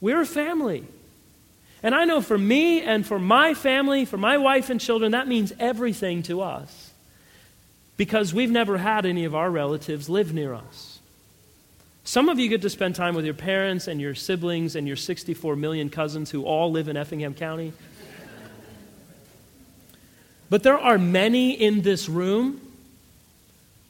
We're 0.00 0.22
a 0.22 0.26
family. 0.26 0.86
And 1.82 1.94
I 1.94 2.06
know 2.06 2.22
for 2.22 2.38
me 2.38 2.80
and 2.80 3.06
for 3.06 3.18
my 3.18 3.52
family, 3.52 4.06
for 4.06 4.16
my 4.16 4.38
wife 4.38 4.70
and 4.70 4.80
children, 4.80 5.12
that 5.12 5.28
means 5.28 5.52
everything 5.60 6.22
to 6.24 6.40
us 6.40 6.92
because 7.98 8.32
we've 8.32 8.50
never 8.50 8.78
had 8.78 9.04
any 9.04 9.26
of 9.26 9.34
our 9.34 9.50
relatives 9.50 10.08
live 10.08 10.32
near 10.32 10.54
us. 10.54 10.98
Some 12.04 12.30
of 12.30 12.38
you 12.38 12.48
get 12.48 12.62
to 12.62 12.70
spend 12.70 12.94
time 12.94 13.14
with 13.14 13.26
your 13.26 13.34
parents 13.34 13.86
and 13.86 14.00
your 14.00 14.14
siblings 14.14 14.76
and 14.76 14.86
your 14.86 14.96
64 14.96 15.56
million 15.56 15.90
cousins 15.90 16.30
who 16.30 16.44
all 16.44 16.72
live 16.72 16.88
in 16.88 16.96
Effingham 16.96 17.34
County. 17.34 17.74
But 20.48 20.62
there 20.62 20.78
are 20.78 20.98
many 20.98 21.50
in 21.52 21.82
this 21.82 22.08
room 22.08 22.60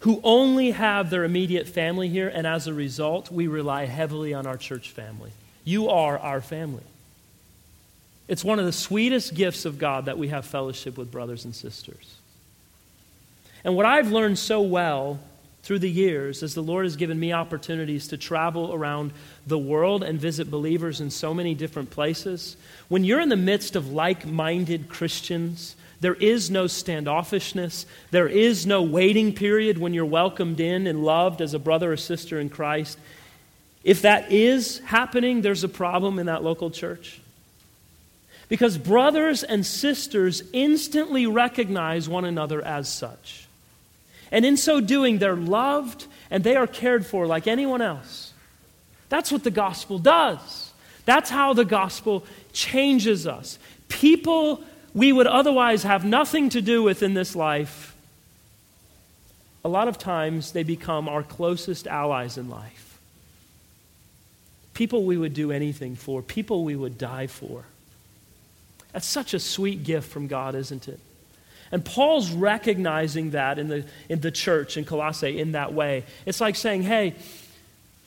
who 0.01 0.21
only 0.23 0.71
have 0.71 1.11
their 1.11 1.25
immediate 1.25 1.69
family 1.69 2.09
here, 2.09 2.29
and 2.29 2.47
as 2.47 2.67
a 2.67 2.75
result, 2.75 3.31
we 3.31 3.47
rely 3.47 3.87
heavily 3.87 4.35
on 4.35 4.47
our 4.47 4.57
church 4.57 4.91
family. 4.91 5.31
You 5.65 5.89
are 5.89 6.19
our 6.19 6.41
family. 6.41 6.85
It's 8.29 8.45
one 8.45 8.59
of 8.59 8.65
the 8.65 8.73
sweetest 8.73 9.35
gifts 9.35 9.65
of 9.65 9.79
God 9.79 10.07
that 10.07 10.19
we 10.19 10.29
have 10.29 10.45
fellowship 10.45 10.97
with 10.97 11.11
brothers 11.11 11.45
and 11.45 11.55
sisters. 11.55 12.17
And 13.65 13.75
what 13.75 13.87
I've 13.87 14.13
learned 14.13 14.39
so 14.39 14.61
well 14.61 15.19
through 15.63 15.81
the 15.81 15.91
years 15.91 16.45
as 16.45 16.55
the 16.55 16.63
Lord 16.63 16.85
has 16.85 16.95
given 16.95 17.19
me 17.19 17.33
opportunities 17.33 18.07
to 18.09 18.17
travel 18.17 18.73
around 18.73 19.13
the 19.47 19.59
world 19.59 20.05
and 20.05 20.21
visit 20.21 20.49
believers 20.49 21.01
in 21.01 21.11
so 21.11 21.35
many 21.35 21.55
different 21.55 21.91
places, 21.91 22.57
when 22.89 23.03
you're 23.03 23.21
in 23.21 23.29
the 23.29 23.37
midst 23.37 23.75
of 23.75 23.93
like 23.93 24.25
minded 24.25 24.89
Christians, 24.89 25.75
there 26.01 26.15
is 26.15 26.51
no 26.51 26.65
standoffishness. 26.65 27.87
There 28.11 28.29
is 28.29 28.67
no 28.67 28.83
waiting 28.83 29.35
period 29.35 29.79
when 29.79 29.95
you're 29.95 30.05
welcomed 30.05 30.61
in 30.61 30.87
and 30.87 31.05
loved 31.05 31.41
as 31.41 31.55
a 31.55 31.59
brother 31.59 31.93
or 31.93 31.97
sister 31.97 32.39
in 32.39 32.49
Christ. 32.49 32.99
If 33.83 34.03
that 34.03 34.31
is 34.31 34.81
happening, 34.81 35.43
there's 35.43 35.65
a 35.65 35.69
problem 35.69 36.19
in 36.19 36.27
that 36.27 36.43
local 36.43 36.71
church. 36.71 37.21
Because 38.49 38.79
brothers 38.79 39.43
and 39.43 39.65
sisters 39.65 40.43
instantly 40.53 41.27
recognize 41.27 42.09
one 42.09 42.25
another 42.25 42.63
as 42.63 42.89
such. 42.89 43.47
And 44.31 44.45
in 44.45 44.57
so 44.57 44.81
doing, 44.81 45.19
they're 45.19 45.37
loved 45.37 46.07
and 46.31 46.45
they 46.45 46.57
are 46.57 46.67
cared 46.67 47.07
for 47.07 47.27
like 47.27 47.47
anyone 47.47 47.81
else. 47.81 48.33
That's 49.09 49.33
what 49.33 49.45
the 49.45 49.51
gospel 49.51 49.99
does. 49.99 50.73
That's 51.05 51.31
how 51.31 51.55
the 51.55 51.65
gospel 51.65 52.25
changes 52.53 53.27
us. 53.27 53.59
People 53.89 54.65
we 54.97 55.13
would 55.13 55.27
otherwise 55.27 55.83
have 55.83 56.07
nothing 56.07 56.49
to 56.49 56.63
do 56.63 56.83
with 56.83 57.03
in 57.03 57.13
this 57.13 57.37
life, 57.37 57.95
a 59.63 59.69
lot 59.69 59.89
of 59.89 59.99
times 59.99 60.53
they 60.53 60.63
become 60.63 61.07
our 61.07 61.23
closest 61.23 61.87
allies 61.87 62.39
in 62.39 62.49
life. 62.49 62.99
People 64.73 65.05
we 65.05 65.19
would 65.19 65.35
do 65.35 65.53
anything 65.53 65.97
for, 65.97 66.23
people 66.23 66.65
we 66.65 66.75
would 66.75 66.97
die 66.97 67.27
for. 67.27 67.65
That's 68.93 69.07
such 69.07 69.35
a 69.35 69.39
sweet 69.39 69.85
gift 69.85 70.11
from 70.11 70.29
God, 70.29 70.55
isn't 70.55 70.89
it? 70.89 70.99
And 71.71 71.85
Paul's 71.85 72.33
recognizing 72.33 73.33
that 73.33 73.59
in 73.59 73.69
the, 73.69 73.85
in 74.09 74.21
the 74.21 74.31
church 74.31 74.79
in 74.79 74.87
Colossae 74.87 75.39
in 75.39 75.53
that 75.53 75.75
way. 75.75 76.05
It's 76.25 76.41
like 76.41 76.57
saying, 76.57 76.85
hey, 76.85 77.17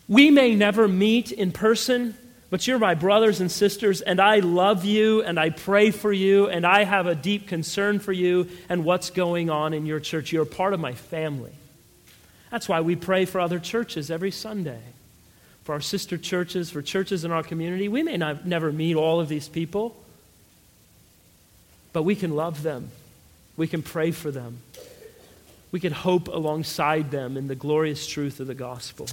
we 0.08 0.32
may 0.32 0.56
never 0.56 0.88
meet 0.88 1.32
in 1.32 1.52
person, 1.52 2.18
but 2.50 2.66
you're 2.68 2.80
my 2.80 2.96
brothers 2.96 3.42
and 3.42 3.52
sisters, 3.52 4.02
and 4.02 4.20
I 4.20 4.40
love 4.40 4.86
you, 4.86 5.22
and 5.22 5.40
I 5.40 5.50
pray 5.50 5.92
for 5.92 6.12
you, 6.12 6.48
and 6.48 6.66
I 6.66 6.84
have 6.84 7.08
a 7.08 7.16
deep 7.16 7.48
concern 7.48 8.00
for 8.00 8.12
you 8.12 8.50
and 8.70 8.84
what's 8.84 9.10
going 9.10 9.50
on 9.50 9.74
in 9.74 9.86
your 9.86 10.00
church. 10.00 10.32
You're 10.32 10.46
part 10.46 10.74
of 10.74 10.80
my 10.80 10.94
family. 10.94 11.54
That's 12.52 12.68
why 12.68 12.82
we 12.82 12.96
pray 12.96 13.26
for 13.26 13.40
other 13.40 13.60
churches 13.60 14.10
every 14.10 14.32
Sunday, 14.32 14.82
for 15.64 15.74
our 15.74 15.82
sister 15.82 16.18
churches, 16.18 16.72
for 16.72 16.82
churches 16.82 17.24
in 17.24 17.32
our 17.32 17.44
community. 17.44 17.88
We 17.88 18.04
may 18.04 18.18
not, 18.18 18.46
never 18.46 18.72
meet 18.72 18.96
all 18.96 19.20
of 19.20 19.30
these 19.30 19.48
people, 19.48 19.96
but 21.94 22.04
we 22.04 22.16
can 22.16 22.36
love 22.36 22.64
them 22.64 22.90
we 23.60 23.68
can 23.68 23.84
pray 23.84 24.12
for 24.12 24.32
them. 24.32 24.62
We 25.74 25.82
can 25.82 25.92
hope 25.92 26.30
alongside 26.30 27.12
them 27.12 27.36
in 27.36 27.50
the 27.50 27.56
glorious 27.56 28.08
truth 28.08 28.40
of 28.40 28.48
the 28.48 28.56
gospel. 28.56 29.08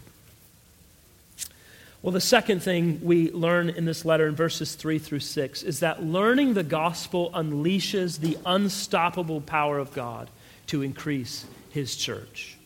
Well, 2.06 2.12
the 2.12 2.20
second 2.20 2.60
thing 2.60 3.00
we 3.02 3.32
learn 3.32 3.68
in 3.68 3.84
this 3.84 4.04
letter 4.04 4.28
in 4.28 4.36
verses 4.36 4.76
3 4.76 5.00
through 5.00 5.18
6 5.18 5.64
is 5.64 5.80
that 5.80 6.04
learning 6.04 6.54
the 6.54 6.62
gospel 6.62 7.32
unleashes 7.34 8.20
the 8.20 8.38
unstoppable 8.46 9.40
power 9.40 9.80
of 9.80 9.92
God 9.92 10.30
to 10.68 10.82
increase 10.82 11.46
his 11.70 11.96
church. 11.96 12.58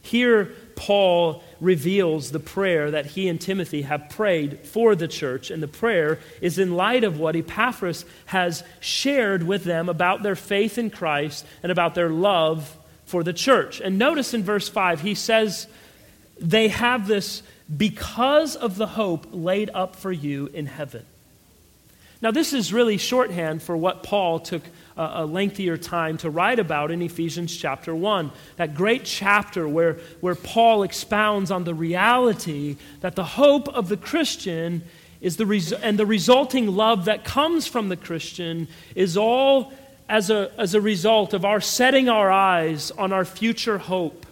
Here, 0.00 0.54
Paul 0.74 1.44
reveals 1.60 2.30
the 2.30 2.40
prayer 2.40 2.92
that 2.92 3.04
he 3.04 3.28
and 3.28 3.38
Timothy 3.38 3.82
have 3.82 4.08
prayed 4.08 4.60
for 4.60 4.94
the 4.94 5.06
church, 5.06 5.50
and 5.50 5.62
the 5.62 5.68
prayer 5.68 6.18
is 6.40 6.58
in 6.58 6.76
light 6.76 7.04
of 7.04 7.18
what 7.18 7.36
Epaphras 7.36 8.06
has 8.24 8.64
shared 8.80 9.42
with 9.42 9.64
them 9.64 9.90
about 9.90 10.22
their 10.22 10.34
faith 10.34 10.78
in 10.78 10.88
Christ 10.88 11.44
and 11.62 11.70
about 11.70 11.94
their 11.94 12.08
love 12.08 12.74
for 13.04 13.22
the 13.22 13.34
church. 13.34 13.82
And 13.82 13.98
notice 13.98 14.32
in 14.32 14.44
verse 14.44 14.66
5, 14.66 15.02
he 15.02 15.14
says, 15.14 15.66
They 16.40 16.68
have 16.68 17.06
this 17.06 17.42
because 17.74 18.56
of 18.56 18.76
the 18.76 18.86
hope 18.86 19.26
laid 19.32 19.70
up 19.74 19.96
for 19.96 20.12
you 20.12 20.46
in 20.52 20.66
heaven. 20.66 21.04
Now, 22.22 22.30
this 22.30 22.52
is 22.52 22.72
really 22.72 22.96
shorthand 22.96 23.62
for 23.62 23.76
what 23.76 24.02
Paul 24.02 24.40
took 24.40 24.62
a, 24.96 25.26
lengthier 25.26 25.76
time 25.76 26.16
to 26.18 26.30
write 26.30 26.58
about 26.58 26.90
in 26.90 27.02
Ephesians 27.02 27.54
chapter 27.54 27.94
1. 27.94 28.32
That 28.56 28.74
great 28.74 29.04
chapter 29.04 29.68
where, 29.68 29.98
where 30.20 30.34
Paul 30.34 30.82
expounds 30.82 31.50
on 31.50 31.64
the 31.64 31.74
reality 31.74 32.76
that 33.00 33.16
the 33.16 33.24
hope 33.24 33.68
of 33.68 33.88
the 33.88 33.96
Christian 33.96 34.82
is 35.20 35.36
the 35.36 35.46
res- 35.46 35.72
and 35.72 35.98
the 35.98 36.06
resulting 36.06 36.68
love 36.68 37.04
that 37.04 37.24
comes 37.24 37.66
from 37.66 37.88
the 37.88 37.96
Christian 37.96 38.68
is 38.94 39.16
all 39.16 39.72
as 40.08 40.30
a, 40.30 40.50
as 40.58 40.74
a 40.74 40.80
result 40.80 41.34
of 41.34 41.44
our 41.44 41.60
setting 41.60 42.08
our 42.08 42.30
eyes 42.30 42.90
on 42.92 43.12
our 43.12 43.24
future 43.24 43.78
hope 43.78 44.25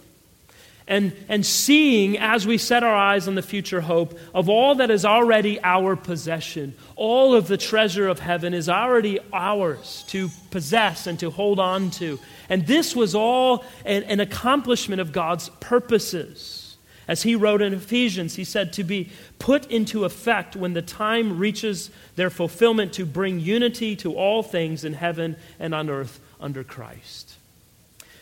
and, 0.87 1.17
and 1.29 1.47
seeing 1.47 2.19
as 2.19 2.47
we 2.47 2.59
set 2.59 2.83
our 2.83 2.95
eyes 2.95 3.27
on 3.27 3.35
the 3.35 3.43
future 3.43 3.81
hope 3.81 4.19
of 4.35 4.51
all 4.51 4.75
that 4.77 4.91
is 4.91 5.05
already 5.05 5.59
our 5.63 5.97
possession. 5.97 6.75
All 6.95 7.35
of 7.35 7.49
the 7.49 7.57
treasure 7.57 8.07
of 8.07 8.19
heaven 8.19 8.53
is 8.53 8.69
already 8.69 9.19
ours 9.33 10.05
to 10.09 10.29
possess 10.51 11.07
and 11.07 11.19
to 11.21 11.31
hold 11.31 11.59
on 11.59 11.91
to. 11.93 12.19
And 12.51 12.67
this 12.67 12.95
was 12.95 13.15
all 13.15 13.65
an, 13.87 14.03
an 14.05 14.21
accomplishment 14.21 15.01
of 15.01 15.13
God's 15.13 15.49
purposes. 15.61 16.77
As 17.09 17.23
he 17.23 17.35
wrote 17.35 17.63
in 17.63 17.75
Ephesians, 17.75 18.35
he 18.35 18.45
said, 18.45 18.73
to 18.75 18.85
be 18.85 19.11
put 19.39 19.71
into 19.71 20.05
effect 20.05 20.57
when 20.57 20.73
the 20.73 20.83
time 20.83 21.39
reaches 21.39 21.91
their 22.17 22.31
fulfillment 22.31 22.95
to 22.95 23.07
bring 23.07 23.41
unity 23.41 23.97
to 23.97 24.15
all 24.15 24.43
things 24.43 24.85
in 24.85 24.95
heaven 24.95 25.37
and 25.59 25.75
on 25.75 25.91
earth 25.91 26.21
under 26.41 26.65
Christ. 26.65 27.37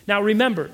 Now 0.07 0.21
remember, 0.21 0.71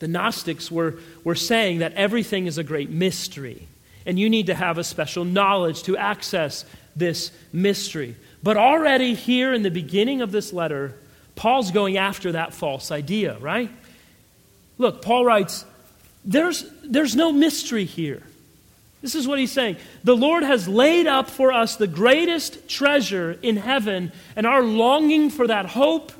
the 0.00 0.08
Gnostics 0.08 0.70
were, 0.70 0.96
were 1.22 1.34
saying 1.34 1.78
that 1.78 1.92
everything 1.92 2.46
is 2.46 2.58
a 2.58 2.64
great 2.64 2.90
mystery, 2.90 3.68
and 4.04 4.18
you 4.18 4.28
need 4.28 4.46
to 4.46 4.54
have 4.54 4.76
a 4.76 4.84
special 4.84 5.24
knowledge 5.24 5.84
to 5.84 5.96
access 5.96 6.64
this 6.96 7.30
mystery. 7.52 8.16
But 8.42 8.56
already 8.56 9.14
here 9.14 9.54
in 9.54 9.62
the 9.62 9.70
beginning 9.70 10.22
of 10.22 10.32
this 10.32 10.52
letter, 10.52 10.96
Paul's 11.36 11.70
going 11.70 11.96
after 11.96 12.32
that 12.32 12.52
false 12.54 12.90
idea, 12.90 13.38
right? 13.38 13.70
Look, 14.78 15.02
Paul 15.02 15.24
writes, 15.24 15.64
there's, 16.24 16.64
there's 16.82 17.14
no 17.14 17.32
mystery 17.32 17.84
here. 17.84 18.22
This 19.02 19.14
is 19.14 19.26
what 19.26 19.38
he's 19.38 19.52
saying. 19.52 19.76
The 20.04 20.16
Lord 20.16 20.42
has 20.42 20.68
laid 20.68 21.06
up 21.06 21.30
for 21.30 21.52
us 21.52 21.76
the 21.76 21.86
greatest 21.86 22.68
treasure 22.68 23.38
in 23.42 23.56
heaven, 23.56 24.12
and 24.36 24.46
our 24.46 24.62
longing 24.62 25.30
for 25.30 25.46
that 25.46 25.66
hope 25.66 26.12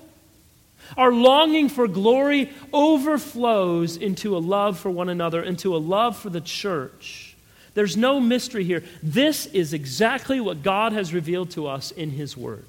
our 0.96 1.12
longing 1.12 1.68
for 1.68 1.88
glory 1.88 2.50
overflows 2.72 3.96
into 3.96 4.36
a 4.36 4.38
love 4.38 4.78
for 4.78 4.90
one 4.90 5.08
another, 5.08 5.42
into 5.42 5.74
a 5.74 5.78
love 5.78 6.16
for 6.16 6.30
the 6.30 6.40
church. 6.40 7.36
There's 7.74 7.96
no 7.96 8.20
mystery 8.20 8.64
here. 8.64 8.82
This 9.02 9.46
is 9.46 9.72
exactly 9.72 10.40
what 10.40 10.62
God 10.62 10.92
has 10.92 11.14
revealed 11.14 11.50
to 11.52 11.66
us 11.66 11.90
in 11.90 12.10
His 12.10 12.36
Word. 12.36 12.66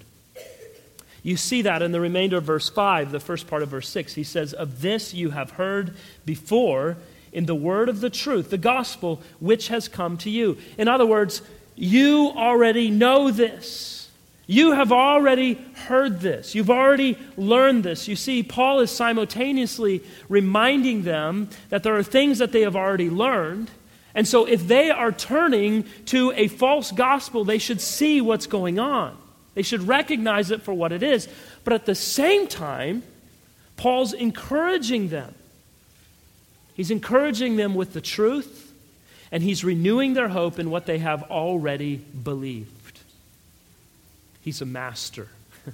You 1.23 1.37
see 1.37 1.63
that 1.63 1.81
in 1.81 1.91
the 1.91 1.99
remainder 1.99 2.37
of 2.37 2.45
verse 2.45 2.69
5, 2.69 3.11
the 3.11 3.19
first 3.19 3.47
part 3.47 3.61
of 3.61 3.69
verse 3.69 3.89
6. 3.89 4.15
He 4.15 4.23
says, 4.23 4.53
Of 4.53 4.81
this 4.81 5.13
you 5.13 5.31
have 5.31 5.51
heard 5.51 5.95
before 6.25 6.97
in 7.31 7.45
the 7.45 7.55
word 7.55 7.89
of 7.89 8.01
the 8.01 8.09
truth, 8.09 8.49
the 8.49 8.57
gospel 8.57 9.21
which 9.39 9.67
has 9.69 9.87
come 9.87 10.17
to 10.17 10.29
you. 10.29 10.57
In 10.77 10.87
other 10.87 11.05
words, 11.05 11.41
you 11.75 12.31
already 12.35 12.89
know 12.89 13.31
this. 13.31 14.00
You 14.47 14.73
have 14.73 14.91
already 14.91 15.53
heard 15.87 16.19
this. 16.19 16.55
You've 16.55 16.69
already 16.69 17.17
learned 17.37 17.83
this. 17.83 18.07
You 18.07 18.15
see, 18.15 18.43
Paul 18.43 18.79
is 18.79 18.91
simultaneously 18.91 20.03
reminding 20.27 21.03
them 21.03 21.49
that 21.69 21.83
there 21.83 21.95
are 21.95 22.03
things 22.03 22.39
that 22.39 22.51
they 22.51 22.61
have 22.61 22.75
already 22.75 23.09
learned. 23.09 23.71
And 24.13 24.27
so, 24.27 24.45
if 24.45 24.67
they 24.67 24.89
are 24.89 25.11
turning 25.11 25.85
to 26.07 26.33
a 26.33 26.47
false 26.47 26.91
gospel, 26.91 27.45
they 27.45 27.59
should 27.59 27.79
see 27.79 28.19
what's 28.19 28.47
going 28.47 28.77
on. 28.77 29.17
They 29.53 29.61
should 29.61 29.87
recognize 29.87 30.51
it 30.51 30.61
for 30.61 30.73
what 30.73 30.91
it 30.91 31.03
is. 31.03 31.27
But 31.63 31.73
at 31.73 31.85
the 31.85 31.95
same 31.95 32.47
time, 32.47 33.03
Paul's 33.77 34.13
encouraging 34.13 35.09
them. 35.09 35.33
He's 36.73 36.91
encouraging 36.91 37.57
them 37.57 37.75
with 37.75 37.93
the 37.93 38.01
truth, 38.01 38.73
and 39.31 39.43
he's 39.43 39.63
renewing 39.63 40.13
their 40.13 40.29
hope 40.29 40.59
in 40.59 40.69
what 40.69 40.85
they 40.85 40.99
have 40.99 41.23
already 41.23 41.95
believed. 41.97 42.80
He's 44.41 44.61
a 44.61 44.65
master. 44.65 45.27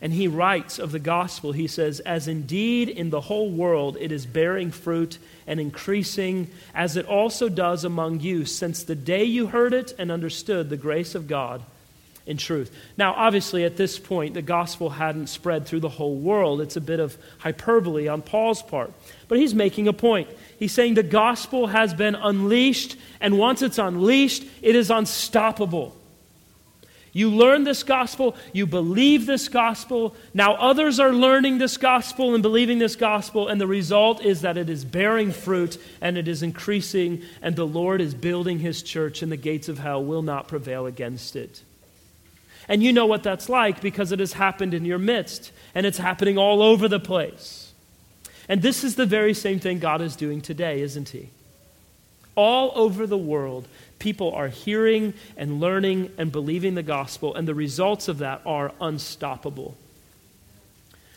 and 0.00 0.12
he 0.12 0.28
writes 0.28 0.78
of 0.78 0.92
the 0.92 0.98
gospel, 0.98 1.52
he 1.52 1.66
says, 1.66 2.00
As 2.00 2.26
indeed 2.26 2.88
in 2.88 3.10
the 3.10 3.20
whole 3.20 3.50
world 3.50 3.96
it 4.00 4.10
is 4.12 4.26
bearing 4.26 4.70
fruit 4.70 5.18
and 5.46 5.60
increasing, 5.60 6.50
as 6.74 6.96
it 6.96 7.06
also 7.06 7.48
does 7.48 7.84
among 7.84 8.20
you, 8.20 8.44
since 8.44 8.82
the 8.82 8.94
day 8.94 9.24
you 9.24 9.48
heard 9.48 9.72
it 9.72 9.94
and 9.98 10.10
understood 10.10 10.70
the 10.70 10.76
grace 10.76 11.14
of 11.14 11.28
God 11.28 11.62
in 12.28 12.36
truth. 12.36 12.70
Now, 12.98 13.14
obviously, 13.14 13.64
at 13.64 13.78
this 13.78 13.98
point, 13.98 14.34
the 14.34 14.42
gospel 14.42 14.90
hadn't 14.90 15.28
spread 15.28 15.64
through 15.64 15.80
the 15.80 15.88
whole 15.88 16.14
world. 16.14 16.60
It's 16.60 16.76
a 16.76 16.80
bit 16.80 17.00
of 17.00 17.16
hyperbole 17.38 18.06
on 18.06 18.20
Paul's 18.20 18.62
part. 18.62 18.92
But 19.28 19.38
he's 19.38 19.54
making 19.54 19.88
a 19.88 19.94
point. 19.94 20.28
He's 20.58 20.72
saying 20.72 20.94
the 20.94 21.02
gospel 21.02 21.68
has 21.68 21.94
been 21.94 22.14
unleashed, 22.14 22.96
and 23.18 23.38
once 23.38 23.62
it's 23.62 23.78
unleashed, 23.78 24.44
it 24.60 24.76
is 24.76 24.90
unstoppable. 24.90 25.96
You 27.12 27.30
learn 27.30 27.64
this 27.64 27.82
gospel, 27.82 28.36
you 28.52 28.66
believe 28.66 29.26
this 29.26 29.48
gospel. 29.48 30.14
Now 30.34 30.54
others 30.54 31.00
are 31.00 31.12
learning 31.12 31.58
this 31.58 31.76
gospel 31.76 32.34
and 32.34 32.42
believing 32.42 32.78
this 32.78 32.96
gospel, 32.96 33.48
and 33.48 33.60
the 33.60 33.66
result 33.66 34.22
is 34.24 34.42
that 34.42 34.56
it 34.56 34.68
is 34.68 34.84
bearing 34.84 35.32
fruit 35.32 35.78
and 36.00 36.18
it 36.18 36.28
is 36.28 36.42
increasing, 36.42 37.22
and 37.42 37.56
the 37.56 37.66
Lord 37.66 38.00
is 38.00 38.14
building 38.14 38.58
his 38.58 38.82
church, 38.82 39.22
and 39.22 39.32
the 39.32 39.36
gates 39.36 39.68
of 39.68 39.78
hell 39.78 40.04
will 40.04 40.22
not 40.22 40.48
prevail 40.48 40.86
against 40.86 41.36
it. 41.36 41.62
And 42.68 42.82
you 42.82 42.92
know 42.92 43.06
what 43.06 43.22
that's 43.22 43.48
like 43.48 43.80
because 43.80 44.12
it 44.12 44.20
has 44.20 44.34
happened 44.34 44.74
in 44.74 44.84
your 44.84 44.98
midst, 44.98 45.52
and 45.74 45.86
it's 45.86 45.98
happening 45.98 46.36
all 46.36 46.60
over 46.62 46.86
the 46.86 47.00
place. 47.00 47.72
And 48.48 48.62
this 48.62 48.84
is 48.84 48.96
the 48.96 49.06
very 49.06 49.34
same 49.34 49.58
thing 49.58 49.78
God 49.78 50.00
is 50.02 50.16
doing 50.16 50.40
today, 50.40 50.80
isn't 50.82 51.08
He? 51.10 51.30
All 52.38 52.70
over 52.76 53.04
the 53.04 53.18
world, 53.18 53.66
people 53.98 54.32
are 54.32 54.46
hearing 54.46 55.12
and 55.36 55.58
learning 55.58 56.12
and 56.18 56.30
believing 56.30 56.76
the 56.76 56.84
gospel, 56.84 57.34
and 57.34 57.48
the 57.48 57.54
results 57.54 58.06
of 58.06 58.18
that 58.18 58.42
are 58.46 58.70
unstoppable. 58.80 59.76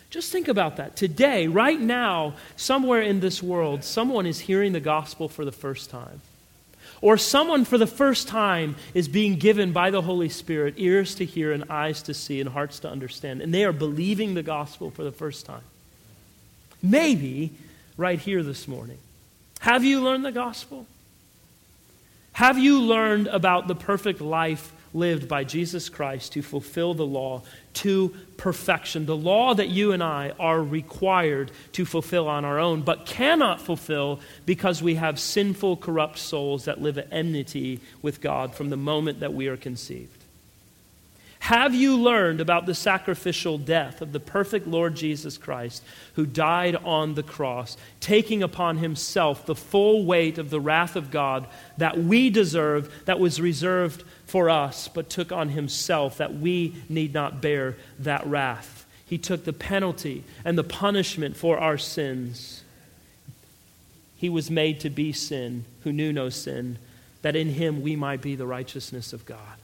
Just 0.10 0.32
think 0.32 0.48
about 0.48 0.78
that. 0.78 0.96
Today, 0.96 1.46
right 1.46 1.80
now, 1.80 2.34
somewhere 2.56 3.04
in 3.04 3.20
this 3.20 3.44
world, 3.44 3.84
someone 3.84 4.26
is 4.26 4.40
hearing 4.40 4.74
the 4.74 4.80
gospel 4.80 5.30
for 5.30 5.46
the 5.46 5.52
first 5.52 5.92
time. 5.92 6.22
Or 7.02 7.20
someone 7.20 7.66
for 7.66 7.78
the 7.78 7.86
first 7.86 8.28
time 8.28 8.76
is 8.96 9.08
being 9.08 9.36
given 9.36 9.74
by 9.74 9.92
the 9.92 10.02
Holy 10.02 10.30
Spirit 10.30 10.74
ears 10.78 11.14
to 11.16 11.26
hear 11.26 11.52
and 11.52 11.66
eyes 11.70 12.02
to 12.02 12.16
see 12.16 12.40
and 12.40 12.50
hearts 12.50 12.80
to 12.80 12.90
understand. 12.90 13.44
And 13.44 13.54
they 13.54 13.64
are 13.64 13.72
believing 13.72 14.34
the 14.34 14.42
gospel 14.42 14.90
for 14.90 15.04
the 15.04 15.12
first 15.12 15.46
time. 15.46 15.66
Maybe 16.82 17.52
right 17.96 18.18
here 18.18 18.42
this 18.42 18.68
morning. 18.68 18.98
Have 19.60 19.84
you 19.84 20.02
learned 20.02 20.26
the 20.26 20.32
gospel? 20.32 20.88
Have 22.42 22.58
you 22.58 22.82
learned 22.82 23.28
about 23.28 23.68
the 23.68 23.76
perfect 23.76 24.20
life 24.20 24.74
lived 24.96 25.28
by 25.28 25.44
Jesus 25.44 25.90
Christ 25.90 26.34
to 26.34 26.42
fulfill 26.42 26.96
the 26.96 27.06
law 27.06 27.44
to 27.76 28.16
perfection? 28.36 29.06
The 29.06 29.16
law 29.16 29.54
that 29.54 29.70
you 29.70 29.92
and 29.92 30.02
I 30.02 30.34
are 30.40 30.60
required 30.60 31.52
to 31.74 31.86
fulfill 31.86 32.28
on 32.28 32.44
our 32.44 32.58
own, 32.58 32.82
but 32.82 33.06
cannot 33.06 33.62
fulfill 33.62 34.22
because 34.48 34.82
we 34.82 34.96
have 34.96 35.20
sinful, 35.20 35.78
corrupt 35.78 36.18
souls 36.18 36.66
that 36.66 36.82
live 36.82 36.98
at 36.98 37.10
enmity 37.14 37.80
with 38.02 38.22
God 38.22 38.56
from 38.56 38.72
the 38.72 38.76
moment 38.76 39.20
that 39.20 39.36
we 39.36 39.46
are 39.46 39.56
conceived. 39.56 40.21
Have 41.46 41.74
you 41.74 41.98
learned 41.98 42.40
about 42.40 42.68
the 42.68 42.76
sacrificial 42.76 43.58
death 43.58 44.00
of 44.02 44.12
the 44.12 44.20
perfect 44.20 44.68
Lord 44.68 44.94
Jesus 44.94 45.40
Christ, 45.40 45.84
who 46.14 46.28
died 46.28 46.76
on 46.76 47.16
the 47.16 47.24
cross, 47.24 47.78
taking 48.00 48.44
upon 48.44 48.78
himself 48.78 49.48
the 49.48 49.56
full 49.56 50.06
weight 50.06 50.38
of 50.38 50.52
the 50.52 50.62
wrath 50.62 50.96
of 50.96 51.10
God 51.10 51.48
that 51.78 51.98
we 51.98 52.30
deserve, 52.30 52.94
that 53.06 53.20
was 53.20 53.42
reserved 53.42 54.04
for 54.28 54.52
us, 54.52 54.88
but 54.88 55.10
took 55.10 55.32
on 55.32 55.50
himself 55.50 56.20
that 56.20 56.36
we 56.36 56.76
need 56.88 57.12
not 57.12 57.42
bear 57.42 57.76
that 57.98 58.26
wrath? 58.28 58.86
He 59.04 59.18
took 59.18 59.44
the 59.44 59.52
penalty 59.52 60.24
and 60.46 60.56
the 60.56 60.64
punishment 60.64 61.36
for 61.36 61.58
our 61.58 61.78
sins. 61.78 62.64
he 64.16 64.30
was 64.30 64.52
made 64.52 64.80
to 64.82 64.92
be 64.92 65.12
sin, 65.12 65.66
who 65.84 65.92
knew 65.92 66.14
no 66.14 66.30
sin, 66.30 66.78
that 67.24 67.36
in 67.36 67.50
him 67.50 67.82
we 67.82 67.96
might 67.96 68.22
be 68.22 68.36
the 68.36 68.46
righteousness 68.46 69.12
of 69.12 69.26
God. 69.26 69.61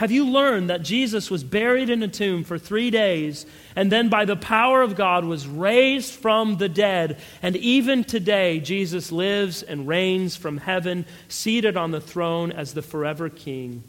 Have 0.00 0.10
you 0.10 0.24
learned 0.24 0.70
that 0.70 0.80
Jesus 0.80 1.30
was 1.30 1.44
buried 1.44 1.90
in 1.90 2.02
a 2.02 2.08
tomb 2.08 2.42
for 2.42 2.58
three 2.58 2.90
days 2.90 3.44
and 3.76 3.92
then 3.92 4.08
by 4.08 4.24
the 4.24 4.34
power 4.34 4.80
of 4.80 4.96
God 4.96 5.26
was 5.26 5.46
raised 5.46 6.14
from 6.14 6.56
the 6.56 6.70
dead? 6.70 7.18
And 7.42 7.54
even 7.56 8.04
today, 8.04 8.60
Jesus 8.60 9.12
lives 9.12 9.62
and 9.62 9.86
reigns 9.86 10.36
from 10.36 10.56
heaven, 10.56 11.04
seated 11.28 11.76
on 11.76 11.90
the 11.90 12.00
throne 12.00 12.50
as 12.50 12.72
the 12.72 12.80
forever 12.80 13.28
King. 13.28 13.82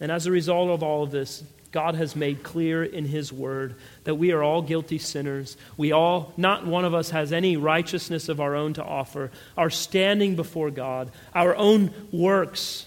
And 0.00 0.10
as 0.10 0.26
a 0.26 0.32
result 0.32 0.70
of 0.70 0.82
all 0.82 1.02
of 1.02 1.10
this, 1.10 1.44
God 1.70 1.94
has 1.96 2.16
made 2.16 2.42
clear 2.42 2.82
in 2.82 3.04
His 3.04 3.30
Word 3.30 3.74
that 4.04 4.14
we 4.14 4.32
are 4.32 4.42
all 4.42 4.62
guilty 4.62 4.96
sinners. 4.96 5.58
We 5.76 5.92
all, 5.92 6.32
not 6.38 6.66
one 6.66 6.86
of 6.86 6.94
us 6.94 7.10
has 7.10 7.34
any 7.34 7.58
righteousness 7.58 8.30
of 8.30 8.40
our 8.40 8.54
own 8.54 8.72
to 8.74 8.82
offer. 8.82 9.30
Our 9.58 9.68
standing 9.68 10.36
before 10.36 10.70
God, 10.70 11.10
our 11.34 11.54
own 11.54 11.92
works, 12.12 12.86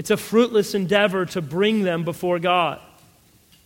it's 0.00 0.10
a 0.10 0.16
fruitless 0.16 0.74
endeavor 0.74 1.26
to 1.26 1.42
bring 1.42 1.82
them 1.82 2.04
before 2.04 2.38
God. 2.38 2.80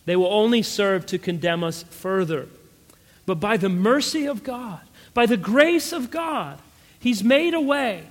They 0.03 0.17
will 0.17 0.33
only 0.33 0.63
serve 0.63 1.05
to 1.05 1.17
condemn 1.17 1.63
us 1.63 1.83
further. 1.83 2.49
But 3.25 3.35
by 3.35 3.55
the 3.55 3.69
mercy 3.69 4.25
of 4.25 4.43
God, 4.43 4.81
by 5.13 5.27
the 5.27 5.37
grace 5.37 5.93
of 5.93 6.11
God, 6.11 6.59
He's 6.99 7.23
made 7.23 7.53
a 7.53 7.61
way 7.61 8.03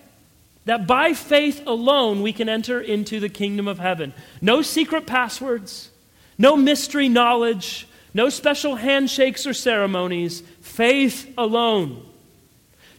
that 0.64 0.86
by 0.86 1.12
faith 1.12 1.66
alone 1.66 2.22
we 2.22 2.32
can 2.32 2.48
enter 2.48 2.80
into 2.80 3.20
the 3.20 3.28
kingdom 3.28 3.68
of 3.68 3.78
heaven. 3.78 4.14
No 4.40 4.62
secret 4.62 5.06
passwords, 5.06 5.90
no 6.38 6.56
mystery 6.56 7.10
knowledge, 7.10 7.86
no 8.14 8.30
special 8.30 8.76
handshakes 8.76 9.46
or 9.46 9.52
ceremonies. 9.52 10.40
Faith 10.62 11.30
alone. 11.36 12.02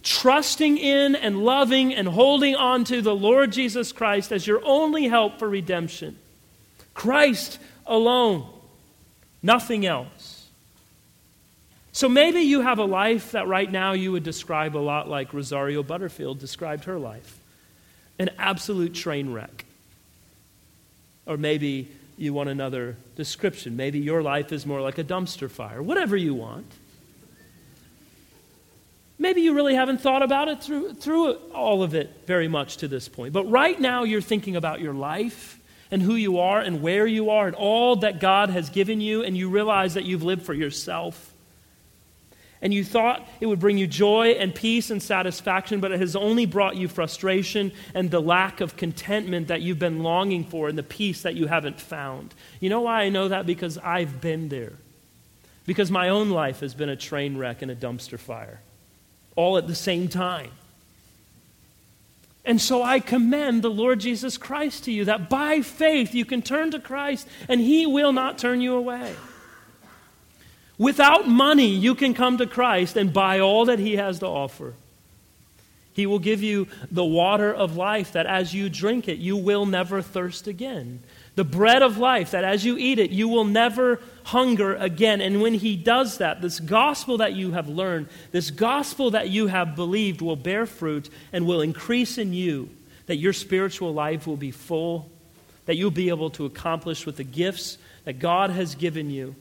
Trusting 0.06 0.78
in 0.78 1.16
and 1.16 1.44
loving 1.44 1.94
and 1.94 2.08
holding 2.08 2.56
on 2.56 2.84
to 2.86 3.02
the 3.02 3.16
Lord 3.16 3.52
Jesus 3.52 3.92
Christ 3.92 4.32
as 4.32 4.46
your 4.46 4.64
only 4.64 5.08
help 5.08 5.40
for 5.40 5.50
redemption. 5.50 6.16
Christ 6.94 7.58
alone, 7.88 8.48
nothing 9.42 9.84
else. 9.84 10.48
So 11.92 12.08
maybe 12.08 12.42
you 12.42 12.62
have 12.62 12.78
a 12.78 12.86
life 12.86 13.32
that 13.32 13.48
right 13.48 13.72
now 13.72 13.94
you 13.94 14.12
would 14.12 14.24
describe 14.24 14.78
a 14.78 14.80
lot 14.80 15.10
like 15.10 15.34
Rosaria 15.34 15.82
Butterfield 15.82 16.40
described 16.40 16.86
her 16.86 17.00
life 17.00 17.40
an 18.20 18.30
absolute 18.38 18.94
train 18.94 19.34
wreck. 19.34 19.66
Or 21.26 21.36
maybe 21.36 21.90
you 22.16 22.32
want 22.32 22.50
another 22.50 22.96
description. 23.16 23.76
Maybe 23.76 24.00
your 24.00 24.22
life 24.22 24.52
is 24.52 24.68
more 24.68 24.82
like 24.82 25.00
a 25.00 25.04
dumpster 25.04 25.50
fire, 25.50 25.82
whatever 25.82 26.16
you 26.16 26.36
want. 26.36 26.72
Maybe 29.18 29.42
you 29.42 29.54
really 29.54 29.76
haven't 29.76 30.02
thought 30.02 30.22
about 30.22 30.50
it 30.50 30.62
through, 30.62 30.94
through 30.96 31.34
all 31.54 31.84
of 31.84 31.96
it 31.96 32.24
very 32.26 32.48
much 32.48 32.78
to 32.78 32.88
this 32.88 33.08
point. 33.08 33.34
But 33.34 33.50
right 33.50 33.80
now, 33.80 34.04
you're 34.04 34.22
thinking 34.22 34.56
about 34.56 34.82
your 34.82 34.94
life 34.94 35.60
and 35.90 36.02
who 36.02 36.16
you 36.16 36.40
are 36.40 36.60
and 36.60 36.82
where 36.82 37.08
you 37.08 37.30
are 37.30 37.48
and 37.48 37.56
all 37.56 37.96
that 37.98 38.20
God 38.20 38.50
has 38.50 38.70
given 38.70 39.00
you, 39.00 39.24
and 39.24 39.38
you 39.38 39.50
realize 39.50 39.94
that 39.94 40.04
you've 40.04 40.24
lived 40.24 40.44
for 40.44 40.54
yourself 40.54 41.34
and 42.66 42.74
you 42.74 42.84
thought 42.84 43.28
it 43.40 43.46
would 43.46 43.60
bring 43.60 43.78
you 43.78 43.86
joy 43.86 44.30
and 44.30 44.54
peace 44.56 44.90
and 44.90 45.02
satisfaction, 45.02 45.80
but 45.80 45.92
it 45.92 46.00
has 46.00 46.16
only 46.16 46.48
brought 46.48 46.76
you 46.76 46.88
frustration 46.88 47.72
and 47.94 48.10
the 48.10 48.20
lack 48.20 48.60
of 48.60 48.76
contentment 48.76 49.50
that 49.50 49.62
you've 49.62 49.78
been 49.78 50.02
longing 50.02 50.44
for 50.44 50.68
and 50.68 50.76
the 50.76 50.82
peace 50.82 51.22
that 51.22 51.36
you 51.36 51.46
haven't 51.46 51.80
found. 51.80 52.34
You 52.60 52.72
know 52.72 52.82
why 52.82 53.04
I 53.04 53.10
know 53.10 53.28
that? 53.28 53.46
Because 53.46 53.78
I've 53.78 54.20
been 54.20 54.50
there. 54.50 54.74
Because 55.68 55.92
my 55.92 56.10
own 56.10 56.32
life 56.32 56.62
has 56.62 56.74
been 56.74 56.90
a 56.90 56.96
train 56.96 57.38
wreck 57.38 57.62
and 57.62 57.70
a 57.70 57.76
dumpster 57.76 58.18
fire, 58.18 58.62
all 59.36 59.58
at 59.58 59.68
the 59.68 59.76
same 59.76 60.08
time. 60.08 60.52
And 62.44 62.62
so 62.62 62.84
I 62.84 63.00
commend 63.00 63.64
the 63.64 63.72
Lord 63.72 64.00
Jesus 64.00 64.38
Christ 64.38 64.84
to 64.84 64.92
you 64.92 65.06
that 65.06 65.30
by 65.30 65.62
faith 65.62 66.14
you 66.14 66.26
can 66.26 66.42
turn 66.42 66.72
to 66.72 66.80
Christ 66.80 67.28
and 67.50 67.60
he 67.60 67.86
will 67.86 68.14
not 68.14 68.38
turn 68.38 68.62
you 68.62 68.76
away. 68.76 69.16
Without 70.78 71.28
money, 71.28 71.70
you 71.70 71.96
can 71.96 72.14
come 72.14 72.38
to 72.38 72.46
Christ 72.46 72.98
and 72.98 73.14
buy 73.14 73.40
all 73.40 73.66
that 73.66 73.80
He 73.80 73.96
has 73.96 74.20
to 74.20 74.28
offer. 74.28 74.74
He 75.94 76.06
will 76.06 76.20
give 76.20 76.44
you 76.44 76.68
the 76.92 77.06
water 77.06 77.54
of 77.54 77.78
life 77.78 78.12
that 78.12 78.26
as 78.26 78.54
you 78.54 78.70
drink 78.70 79.08
it, 79.08 79.18
you 79.18 79.38
will 79.38 79.66
never 79.66 80.02
thirst 80.02 80.48
again. 80.48 81.02
The 81.36 81.44
bread 81.44 81.82
of 81.82 81.98
life 81.98 82.32
that 82.32 82.44
as 82.44 82.64
you 82.64 82.78
eat 82.78 82.98
it, 82.98 83.12
you 83.12 83.28
will 83.28 83.44
never 83.44 84.00
hunger 84.24 84.76
again. 84.76 85.22
And 85.22 85.42
when 85.42 85.54
He 85.54 85.76
does 85.76 86.20
that, 86.20 86.42
this 86.42 86.60
gospel 86.60 87.18
that 87.18 87.34
you 87.34 87.52
have 87.52 87.68
learned, 87.68 88.08
this 88.32 88.52
gospel 88.52 89.12
that 89.12 89.30
you 89.30 89.48
have 89.48 89.76
believed 89.76 90.22
will 90.22 90.38
bear 90.38 90.66
fruit 90.66 91.10
and 91.34 91.46
will 91.46 91.62
increase 91.62 92.18
in 92.18 92.34
you, 92.34 92.70
that 93.08 93.18
your 93.18 93.34
spiritual 93.34 93.94
life 93.94 94.26
will 94.26 94.38
be 94.38 94.52
full, 94.52 95.10
that 95.66 95.76
you'll 95.76 95.92
be 95.92 96.10
able 96.10 96.30
to 96.32 96.46
accomplish 96.46 97.06
with 97.06 97.18
the 97.18 97.24
gifts 97.24 97.78
that 98.06 98.20
God 98.20 98.50
has 98.50 98.76
given 98.76 99.10
you 99.10 99.36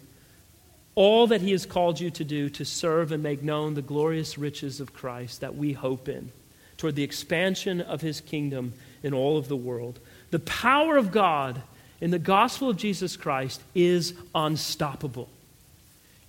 all 0.95 1.27
that 1.29 1.41
He 1.41 1.51
has 1.51 1.67
called 1.67 1.99
you 1.99 2.11
to 2.11 2.25
do 2.25 2.49
to 2.51 2.65
serve 2.65 3.13
and 3.13 3.23
make 3.23 3.43
known 3.43 3.75
the 3.75 3.83
glorious 3.83 4.39
riches 4.39 4.81
of 4.81 4.95
Christ 4.95 5.41
that 5.41 5.57
we 5.57 5.73
hope 5.73 6.09
in, 6.09 6.31
toward 6.77 6.95
the 6.95 7.03
expansion 7.03 7.81
of 7.81 8.01
His 8.01 8.21
kingdom 8.21 8.73
in 9.03 9.13
all 9.13 9.37
of 9.37 9.49
the 9.49 9.57
world. 9.57 9.99
The 10.31 10.39
power 10.39 10.97
of 10.97 11.11
God 11.11 11.63
in 12.01 12.11
the 12.11 12.19
gospel 12.19 12.71
of 12.71 12.77
Jesus 12.77 13.17
Christ 13.17 13.63
is 13.75 14.15
unstoppable. 14.35 15.29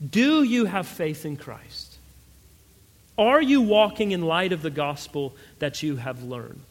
Do 0.07 0.43
you 0.43 0.65
have 0.65 0.87
faith 0.87 1.25
in 1.25 1.37
Christ? 1.37 1.97
Are 3.17 3.41
you 3.41 3.61
walking 3.61 4.11
in 4.11 4.21
light 4.21 4.51
of 4.51 4.61
the 4.61 4.69
gospel 4.69 5.35
that 5.59 5.81
you 5.81 5.95
have 5.95 6.23
learned? 6.23 6.65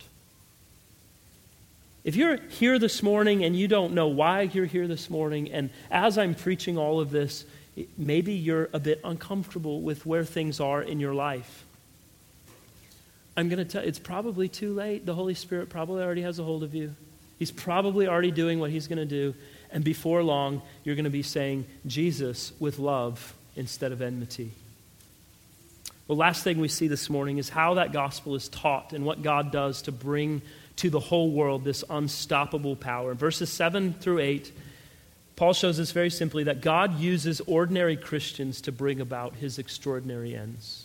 If 2.05 2.17
you're 2.17 2.37
here 2.37 2.79
this 2.79 3.03
morning 3.03 3.45
and 3.45 3.57
you 3.57 3.67
don't 3.67 3.95
know 3.95 4.09
why 4.09 4.43
you're 4.43 4.67
here 4.67 4.87
this 4.87 5.09
morning, 5.09 5.51
and 5.51 5.71
as 5.91 6.19
I'm 6.19 6.35
preaching 6.35 6.77
all 6.77 7.01
of 7.01 7.11
this, 7.11 7.47
maybe 7.97 8.35
you're 8.35 8.69
a 8.75 8.79
bit 8.79 9.01
uncomfortable 9.03 9.81
with 9.81 10.05
where 10.05 10.25
things 10.25 10.61
are 10.61 10.83
in 10.83 11.01
your 11.01 11.15
life. 11.15 11.65
I'm 13.37 13.49
going 13.49 13.59
to 13.59 13.65
tell 13.65 13.83
you, 13.83 13.89
it's 13.89 13.99
probably 13.99 14.49
too 14.49 14.75
late. 14.75 15.07
The 15.07 15.15
Holy 15.15 15.35
Spirit 15.35 15.71
probably 15.71 16.03
already 16.03 16.23
has 16.23 16.39
a 16.39 16.45
hold 16.45 16.63
of 16.63 16.75
you. 16.75 16.95
He's 17.45 17.51
probably 17.51 18.09
already 18.09 18.31
doing 18.31 18.59
what 18.59 18.71
he's 18.71 18.87
going 18.87 18.97
to 18.97 19.05
do. 19.05 19.35
And 19.71 19.85
before 19.85 20.23
long, 20.23 20.63
you're 20.83 20.95
going 20.95 21.05
to 21.05 21.11
be 21.11 21.23
saying 21.23 21.67
Jesus 21.87 22.55
with 22.59 22.79
love 22.79 23.35
instead 23.55 23.93
of 23.93 24.01
enmity. 24.01 24.51
The 26.07 26.15
last 26.15 26.43
thing 26.43 26.59
we 26.59 26.69
see 26.69 26.89
this 26.89 27.11
morning 27.11 27.37
is 27.37 27.51
how 27.51 27.75
that 27.75 27.93
gospel 27.93 28.35
is 28.35 28.49
taught 28.49 28.95
and 28.95 29.05
what 29.05 29.21
God 29.21 29.53
does 29.53 29.83
to 29.83 29.93
bring 29.93 30.41
to 30.77 30.89
the 30.89 31.01
whole 31.01 31.33
world 31.33 31.65
this 31.65 31.85
unstoppable 31.91 32.77
power. 32.77 33.13
Verses 33.13 33.53
7 33.53 33.93
through 33.93 34.21
8, 34.21 34.51
Paul 35.37 35.53
shows 35.53 35.79
us 35.79 35.93
very 35.93 36.09
simply 36.09 36.45
that 36.45 36.63
God 36.63 36.99
uses 36.99 37.43
ordinary 37.43 37.99
Christians 37.99 38.63
to 38.63 38.73
bring 38.73 39.03
about 39.03 39.35
his 39.35 39.59
extraordinary 39.59 40.35
ends. 40.35 40.84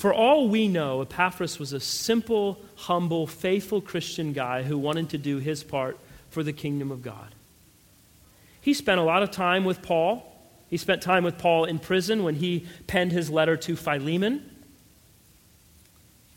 For 0.00 0.14
all 0.14 0.48
we 0.48 0.66
know, 0.66 1.02
Epaphras 1.02 1.58
was 1.58 1.74
a 1.74 1.78
simple, 1.78 2.58
humble, 2.74 3.26
faithful 3.26 3.82
Christian 3.82 4.32
guy 4.32 4.62
who 4.62 4.78
wanted 4.78 5.10
to 5.10 5.18
do 5.18 5.36
his 5.36 5.62
part 5.62 5.98
for 6.30 6.42
the 6.42 6.54
kingdom 6.54 6.90
of 6.90 7.02
God. 7.02 7.34
He 8.62 8.72
spent 8.72 8.98
a 8.98 9.04
lot 9.04 9.22
of 9.22 9.30
time 9.30 9.62
with 9.62 9.82
Paul. 9.82 10.24
He 10.70 10.78
spent 10.78 11.02
time 11.02 11.22
with 11.22 11.36
Paul 11.36 11.66
in 11.66 11.78
prison 11.78 12.24
when 12.24 12.36
he 12.36 12.66
penned 12.86 13.12
his 13.12 13.28
letter 13.28 13.58
to 13.58 13.76
Philemon. 13.76 14.42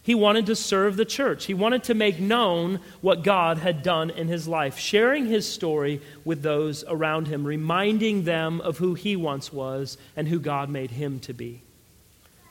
He 0.04 0.14
wanted 0.14 0.48
to 0.48 0.58
serve 0.58 0.98
the 0.98 1.06
church. 1.06 1.46
He 1.46 1.54
wanted 1.54 1.86
to 1.86 1.94
make 1.94 2.20
known 2.20 2.82
what 3.00 3.24
God 3.24 3.60
had 3.60 3.82
done 3.82 4.10
in 4.10 4.28
his 4.28 4.46
life, 4.46 4.78
sharing 4.78 5.28
his 5.28 5.50
story 5.50 6.02
with 6.26 6.42
those 6.42 6.84
around 6.90 7.30
him, 7.30 7.48
reminding 7.48 8.26
them 8.26 8.60
of 8.60 8.80
who 8.80 8.94
he 8.94 9.16
once 9.16 9.54
was 9.54 9.98
and 10.18 10.28
who 10.28 10.42
God 10.42 10.70
made 10.70 10.92
him 10.92 11.22
to 11.22 11.34
be. 11.34 11.63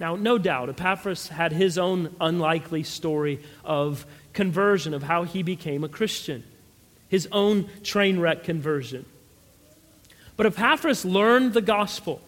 Now, 0.00 0.16
no 0.16 0.38
doubt, 0.38 0.68
Epaphras 0.68 1.28
had 1.28 1.52
his 1.52 1.78
own 1.78 2.14
unlikely 2.20 2.82
story 2.82 3.40
of 3.64 4.04
conversion, 4.32 4.94
of 4.94 5.02
how 5.02 5.24
he 5.24 5.42
became 5.42 5.84
a 5.84 5.88
Christian, 5.88 6.42
his 7.08 7.28
own 7.30 7.68
train 7.82 8.18
wreck 8.18 8.44
conversion. 8.44 9.04
But 10.36 10.46
Epaphras 10.46 11.04
learned 11.04 11.52
the 11.52 11.62
gospel, 11.62 12.20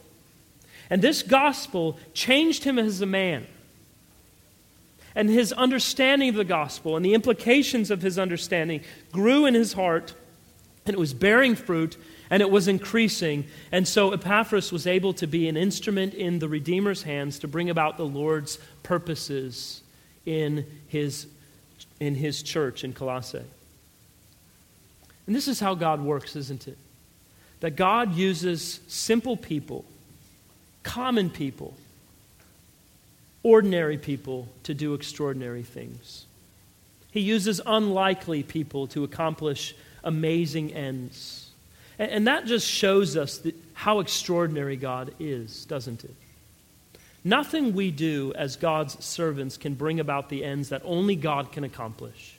and 0.91 1.03
this 1.03 1.23
gospel 1.23 1.99
changed 2.13 2.65
him 2.65 2.79
as 2.79 3.01
a 3.01 3.07
man 3.07 3.47
and 5.15 5.29
his 5.29 5.53
understanding 5.53 6.31
of 6.31 6.35
the 6.35 6.45
gospel 6.45 6.97
and 6.97 7.05
the 7.05 7.15
implications 7.15 7.91
of 7.91 8.03
his 8.03 8.19
understanding 8.19 8.81
grew 9.13 9.47
in 9.47 9.55
his 9.55 9.75
heart, 9.75 10.15
and 10.87 10.95
it 10.95 10.99
was 10.99 11.15
bearing 11.15 11.55
fruit, 11.55 11.97
and 12.35 12.43
it 12.43 12.51
was 12.51 12.67
increasing. 12.67 13.45
And 13.71 13.87
so 13.87 14.11
Epaphras 14.11 14.73
was 14.73 14.89
able 14.89 15.13
to 15.15 15.27
be 15.29 15.49
an 15.49 15.57
instrument 15.57 16.15
in 16.15 16.41
the 16.41 16.49
Redeemer's 16.49 17.05
hands 17.05 17.39
to 17.39 17.47
bring 17.47 17.71
about 17.71 17.97
the 17.97 18.05
Lord's 18.05 18.59
purposes 18.83 19.83
in 20.27 20.67
his, 20.89 21.29
in 22.01 22.17
his 22.17 22.43
church 22.43 22.83
in 22.83 22.93
Colossae. 22.93 23.45
And 25.29 25.37
this 25.37 25.47
is 25.47 25.61
how 25.61 25.77
God 25.77 26.01
works, 26.03 26.35
isn't 26.35 26.67
it? 26.67 26.77
That 27.61 27.77
God 27.77 28.17
uses 28.17 28.81
simple 28.89 29.37
people, 29.37 29.85
common 30.83 31.31
people, 31.31 31.75
ordinary 33.45 33.97
people 33.97 34.49
to 34.65 34.75
do 34.75 34.95
extraordinary 34.95 35.63
things. 35.63 36.27
He 37.13 37.21
uses 37.21 37.61
unlikely 37.65 38.43
people 38.43 38.89
to 38.89 39.05
accomplish 39.05 39.77
amazing 40.03 40.73
ends. 40.75 41.44
And, 41.99 42.11
and 42.11 42.27
that 42.27 42.47
just 42.47 42.69
shows 42.69 43.17
us 43.17 43.39
that 43.39 43.55
how 43.75 44.01
extraordinary 44.01 44.77
God 44.77 45.15
is, 45.19 45.65
doesn't 45.65 46.05
it? 46.05 46.15
Nothing 47.25 47.75
we 47.75 47.91
do 47.91 48.33
as 48.37 48.57
God's 48.57 49.03
servants 49.03 49.57
can 49.57 49.75
bring 49.75 49.99
about 49.99 50.29
the 50.29 50.45
ends 50.45 50.69
that 50.69 50.83
only 50.85 51.17
God 51.17 51.53
can 51.53 51.65
accomplish. 51.65 52.37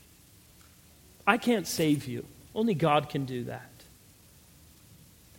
I 1.26 1.38
can't 1.38 1.66
save 1.66 2.08
you, 2.08 2.26
only 2.53 2.76
God 2.76 3.10
can 3.10 3.26
do 3.26 3.45
that. 3.45 3.70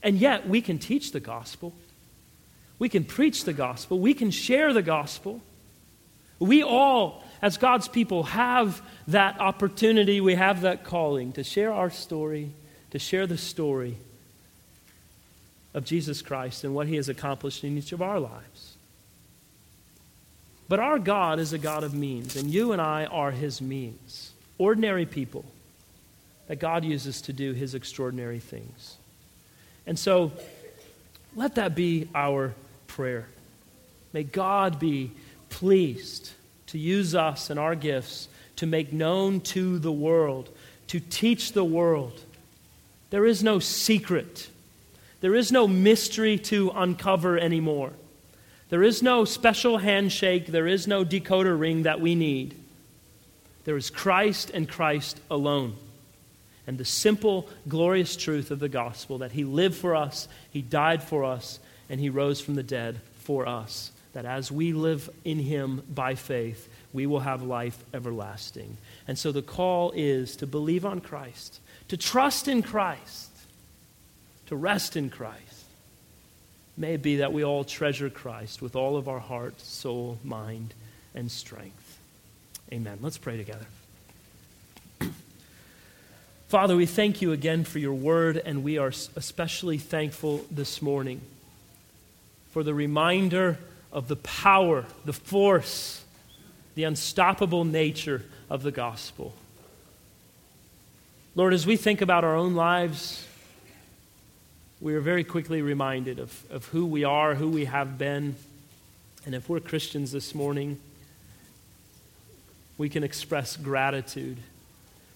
And 0.03 0.19
yet, 0.19 0.49
we 0.49 0.61
can 0.61 0.79
teach 0.79 1.13
the 1.13 1.21
gospel. 1.21 1.73
We 2.79 2.89
can 2.89 3.05
preach 3.05 3.45
the 3.45 3.53
gospel. 3.53 3.99
We 3.99 4.15
can 4.15 4.31
share 4.31 4.73
the 4.73 4.83
gospel. 4.83 5.41
We 6.39 6.63
all, 6.63 7.25
as 7.41 7.57
God's 7.57 7.89
people, 7.89 8.25
have 8.25 8.83
that 9.09 9.41
opportunity. 9.41 10.21
We 10.21 10.35
have 10.35 10.61
that 10.61 10.85
calling 10.85 11.33
to 11.33 11.43
share 11.43 11.73
our 11.73 11.91
story, 11.91 12.53
to 12.91 12.99
share 12.99 13.27
the 13.27 13.39
story 13.39 13.97
of 15.77 15.85
Jesus 15.85 16.23
Christ 16.23 16.65
and 16.65 16.75
what 16.75 16.89
he 16.89 16.97
has 16.97 17.09
accomplished 17.09 17.63
in 17.63 17.77
each 17.77 17.93
of 17.93 18.01
our 18.01 18.19
lives. 18.19 18.77
But 20.69 20.81
our 20.81 20.99
God 20.99 21.39
is 21.39 21.53
a 21.53 21.59
God 21.59 21.85
of 21.85 21.95
means, 21.95 22.35
and 22.35 22.51
you 22.51 22.73
and 22.73 22.83
I 22.83 23.05
are 23.05 23.31
his 23.31 23.61
means. 23.61 24.33
Ordinary 24.59 25.07
people 25.07 25.45
that 26.49 26.57
God 26.57 26.83
uses 26.83 27.21
to 27.23 27.33
do 27.33 27.53
his 27.53 27.75
extraordinary 27.75 28.41
things. 28.41 28.97
And 29.87 29.99
so, 29.99 30.33
let 31.37 31.57
that 31.57 31.75
be 31.75 32.09
our 32.15 32.55
prayer. 32.87 33.29
May 34.15 34.23
God 34.23 34.81
be 34.81 35.13
pleased 35.51 36.31
to 36.69 36.79
use 36.79 37.15
us 37.15 37.51
and 37.51 37.61
our 37.61 37.75
gifts 37.75 38.29
to 38.57 38.67
make 38.67 38.93
known 38.93 39.41
to 39.41 39.79
the 39.79 39.93
world, 39.93 40.49
to 40.89 41.01
teach 41.01 41.53
the 41.53 41.65
world. 41.65 42.19
There 43.11 43.27
is 43.27 43.45
no 43.45 43.59
secret, 43.59 44.49
there 45.21 45.35
is 45.35 45.51
no 45.51 45.67
mystery 45.67 46.39
to 46.39 46.71
uncover 46.75 47.39
anymore. 47.39 47.93
There 48.69 48.83
is 48.83 49.03
no 49.03 49.25
special 49.25 49.79
handshake, 49.79 50.47
there 50.47 50.67
is 50.67 50.87
no 50.87 51.05
decoder 51.05 51.59
ring 51.59 51.85
that 51.85 52.01
we 52.01 52.15
need. 52.15 52.55
There 53.65 53.77
is 53.77 53.91
Christ 53.91 54.51
and 54.51 54.69
Christ 54.69 55.21
alone. 55.31 55.77
And 56.67 56.79
the 56.79 56.85
simple, 56.85 57.49
glorious 57.69 58.17
truth 58.17 58.51
of 58.51 58.59
the 58.59 58.69
gospel 58.69 59.19
that 59.19 59.33
He 59.33 59.45
lived 59.45 59.77
for 59.77 59.95
us, 59.95 60.29
He 60.51 60.63
died 60.63 61.03
for 61.03 61.25
us, 61.25 61.61
and 61.89 62.01
He 62.01 62.11
rose 62.11 62.41
from 62.41 62.57
the 62.57 62.63
dead 62.63 63.01
for 63.19 63.47
us. 63.47 63.93
That 64.15 64.25
as 64.25 64.51
we 64.51 64.73
live 64.73 65.09
in 65.25 65.39
Him 65.39 65.83
by 65.95 66.17
faith, 66.17 66.69
we 66.93 67.07
will 67.07 67.21
have 67.21 67.43
life 67.43 67.79
everlasting. 67.95 68.77
And 69.07 69.19
so 69.19 69.31
the 69.31 69.43
call 69.43 69.93
is 69.95 70.37
to 70.37 70.47
believe 70.47 70.85
on 70.85 71.01
Christ, 71.01 71.61
to 71.89 71.97
trust 71.97 72.49
in 72.49 72.63
Christ, 72.63 73.31
to 74.47 74.57
rest 74.57 74.97
in 74.97 75.11
Christ. 75.11 75.43
May 76.77 76.95
it 76.95 77.03
be 77.03 77.17
that 77.17 77.33
we 77.33 77.45
all 77.45 77.65
treasure 77.65 78.11
Christ 78.11 78.61
with 78.61 78.77
all 78.77 78.97
of 78.97 79.09
our 79.09 79.19
heart, 79.19 79.61
soul, 79.61 80.19
mind, 80.23 80.75
and 81.15 81.31
strength. 81.31 81.99
Amen. 82.73 82.99
Let's 83.01 83.19
pray 83.19 83.37
together. 83.37 83.67
Father, 86.49 86.77
we 86.77 86.87
thank 86.87 87.23
you 87.23 87.33
again 87.33 87.65
for 87.65 87.79
your 87.79 87.95
word, 87.95 88.37
and 88.45 88.63
we 88.63 88.77
are 88.77 88.89
especially 88.89 89.79
thankful 89.79 90.45
this 90.51 90.83
morning 90.83 91.21
for 92.51 92.63
the 92.63 92.75
reminder 92.75 93.59
of 93.93 94.09
the 94.09 94.17
power, 94.17 94.85
the 95.05 95.13
force, 95.13 96.05
the 96.75 96.85
unstoppable 96.85 97.65
nature 97.65 98.23
of 98.51 98.63
the 98.63 98.71
gospel. 98.71 99.35
Lord, 101.35 101.55
as 101.55 101.67
we 101.67 101.77
think 101.77 102.01
about 102.01 102.25
our 102.25 102.35
own 102.37 102.55
lives, 102.55 103.27
we 104.87 104.95
are 104.95 105.01
very 105.01 105.25
quickly 105.25 105.63
reminded 105.63 106.21
of, 106.21 106.45
of 106.49 106.65
who 106.67 106.87
we 106.87 107.03
are, 107.03 107.35
who 107.35 107.49
we 107.49 107.65
have 107.65 107.99
been. 107.99 108.37
And 109.25 109.35
if 109.35 109.49
we're 109.49 109.59
Christians 109.59 110.13
this 110.13 110.33
morning, 110.33 110.79
we 112.79 112.89
can 112.89 113.03
express 113.03 113.57
gratitude 113.57 114.37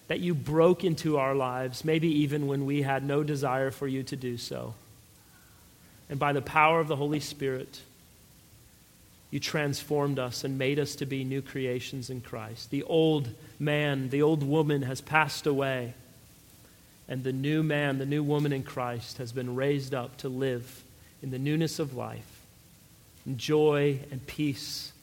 that 0.09 0.19
you 0.19 0.35
broke 0.35 0.83
into 0.83 1.17
our 1.17 1.33
lives, 1.33 1.85
maybe 1.85 2.09
even 2.09 2.47
when 2.47 2.65
we 2.65 2.81
had 2.81 3.05
no 3.05 3.23
desire 3.23 3.71
for 3.71 3.87
you 3.87 4.03
to 4.03 4.17
do 4.17 4.35
so. 4.35 4.73
And 6.09 6.19
by 6.19 6.33
the 6.33 6.41
power 6.41 6.81
of 6.81 6.89
the 6.89 6.97
Holy 6.97 7.21
Spirit, 7.21 7.79
you 9.29 9.39
transformed 9.39 10.19
us 10.19 10.43
and 10.43 10.57
made 10.57 10.79
us 10.79 10.95
to 10.95 11.05
be 11.05 11.23
new 11.23 11.41
creations 11.41 12.09
in 12.09 12.19
Christ. 12.19 12.71
The 12.71 12.83
old 12.83 13.29
man, 13.57 14.09
the 14.09 14.21
old 14.21 14.43
woman 14.43 14.81
has 14.81 14.99
passed 14.99 15.47
away, 15.47 15.93
and 17.11 17.25
the 17.25 17.33
new 17.33 17.61
man, 17.61 17.97
the 17.97 18.05
new 18.05 18.23
woman 18.23 18.53
in 18.53 18.63
Christ 18.63 19.17
has 19.17 19.33
been 19.33 19.53
raised 19.53 19.93
up 19.93 20.15
to 20.19 20.29
live 20.29 20.81
in 21.21 21.29
the 21.29 21.37
newness 21.37 21.77
of 21.77 21.93
life, 21.93 22.39
in 23.25 23.37
joy 23.37 23.99
and 24.11 24.25
peace 24.25 24.93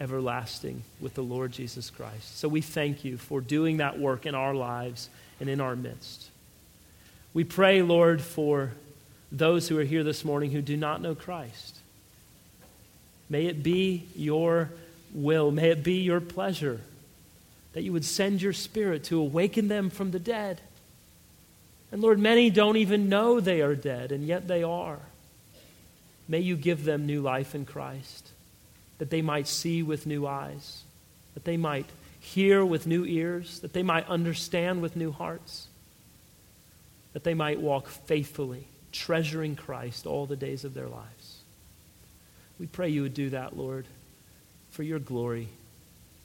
everlasting 0.00 0.82
with 0.98 1.12
the 1.12 1.22
Lord 1.22 1.52
Jesus 1.52 1.90
Christ. 1.90 2.38
So 2.38 2.48
we 2.48 2.62
thank 2.62 3.04
you 3.04 3.18
for 3.18 3.42
doing 3.42 3.76
that 3.76 3.98
work 3.98 4.24
in 4.24 4.34
our 4.34 4.54
lives 4.54 5.10
and 5.38 5.50
in 5.50 5.60
our 5.60 5.76
midst. 5.76 6.30
We 7.34 7.44
pray, 7.44 7.82
Lord, 7.82 8.22
for 8.22 8.72
those 9.30 9.68
who 9.68 9.78
are 9.78 9.84
here 9.84 10.04
this 10.04 10.24
morning 10.24 10.52
who 10.52 10.62
do 10.62 10.74
not 10.78 11.02
know 11.02 11.14
Christ. 11.14 11.76
May 13.28 13.44
it 13.44 13.62
be 13.62 14.08
your 14.16 14.70
will, 15.12 15.50
may 15.50 15.68
it 15.68 15.84
be 15.84 16.00
your 16.00 16.22
pleasure 16.22 16.80
that 17.74 17.82
you 17.82 17.92
would 17.92 18.06
send 18.06 18.40
your 18.40 18.54
spirit 18.54 19.04
to 19.04 19.20
awaken 19.20 19.68
them 19.68 19.90
from 19.90 20.12
the 20.12 20.18
dead. 20.18 20.62
And 21.92 22.02
Lord, 22.02 22.18
many 22.18 22.50
don't 22.50 22.76
even 22.76 23.08
know 23.08 23.40
they 23.40 23.60
are 23.60 23.76
dead, 23.76 24.12
and 24.12 24.26
yet 24.26 24.48
they 24.48 24.62
are. 24.62 24.98
May 26.28 26.40
you 26.40 26.56
give 26.56 26.84
them 26.84 27.06
new 27.06 27.20
life 27.20 27.54
in 27.54 27.64
Christ, 27.64 28.30
that 28.98 29.10
they 29.10 29.22
might 29.22 29.46
see 29.46 29.82
with 29.82 30.06
new 30.06 30.26
eyes, 30.26 30.82
that 31.34 31.44
they 31.44 31.56
might 31.56 31.86
hear 32.18 32.64
with 32.64 32.86
new 32.86 33.04
ears, 33.04 33.60
that 33.60 33.72
they 33.72 33.84
might 33.84 34.08
understand 34.08 34.82
with 34.82 34.96
new 34.96 35.12
hearts, 35.12 35.68
that 37.12 37.22
they 37.22 37.34
might 37.34 37.60
walk 37.60 37.88
faithfully, 37.88 38.66
treasuring 38.90 39.54
Christ 39.54 40.06
all 40.06 40.26
the 40.26 40.36
days 40.36 40.64
of 40.64 40.74
their 40.74 40.88
lives. 40.88 41.40
We 42.58 42.66
pray 42.66 42.88
you 42.88 43.02
would 43.02 43.14
do 43.14 43.30
that, 43.30 43.56
Lord, 43.56 43.86
for 44.70 44.82
your 44.82 44.98
glory, 44.98 45.48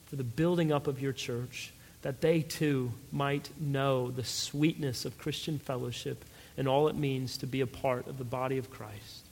for 0.08 0.16
the 0.16 0.24
building 0.24 0.72
up 0.72 0.88
of 0.88 1.02
your 1.02 1.14
church, 1.14 1.72
that 2.02 2.22
they 2.22 2.42
too 2.42 2.92
might 3.12 3.50
know 3.60 4.10
the 4.12 4.24
sweetness 4.24 5.06
of 5.06 5.18
Christian 5.18 5.60
fellowship 5.60 6.26
and 6.58 6.68
all 6.68 6.88
it 6.88 6.96
means 6.96 7.38
to 7.38 7.48
be 7.48 7.62
a 7.62 7.68
part 7.68 8.08
of 8.08 8.18
the 8.18 8.24
body 8.24 8.58
of 8.58 8.70
Christ. 8.70 9.26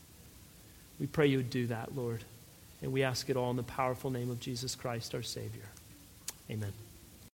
We 0.99 1.07
pray 1.07 1.27
you 1.27 1.37
would 1.37 1.49
do 1.49 1.67
that, 1.67 1.95
Lord. 1.95 2.23
And 2.81 2.93
we 2.93 3.03
ask 3.03 3.29
it 3.29 3.37
all 3.37 3.51
in 3.51 3.57
the 3.57 3.63
powerful 3.63 4.09
name 4.09 4.29
of 4.31 4.39
Jesus 4.39 4.75
Christ, 4.75 5.13
our 5.13 5.23
Savior. 5.23 5.69
Amen. 6.49 6.73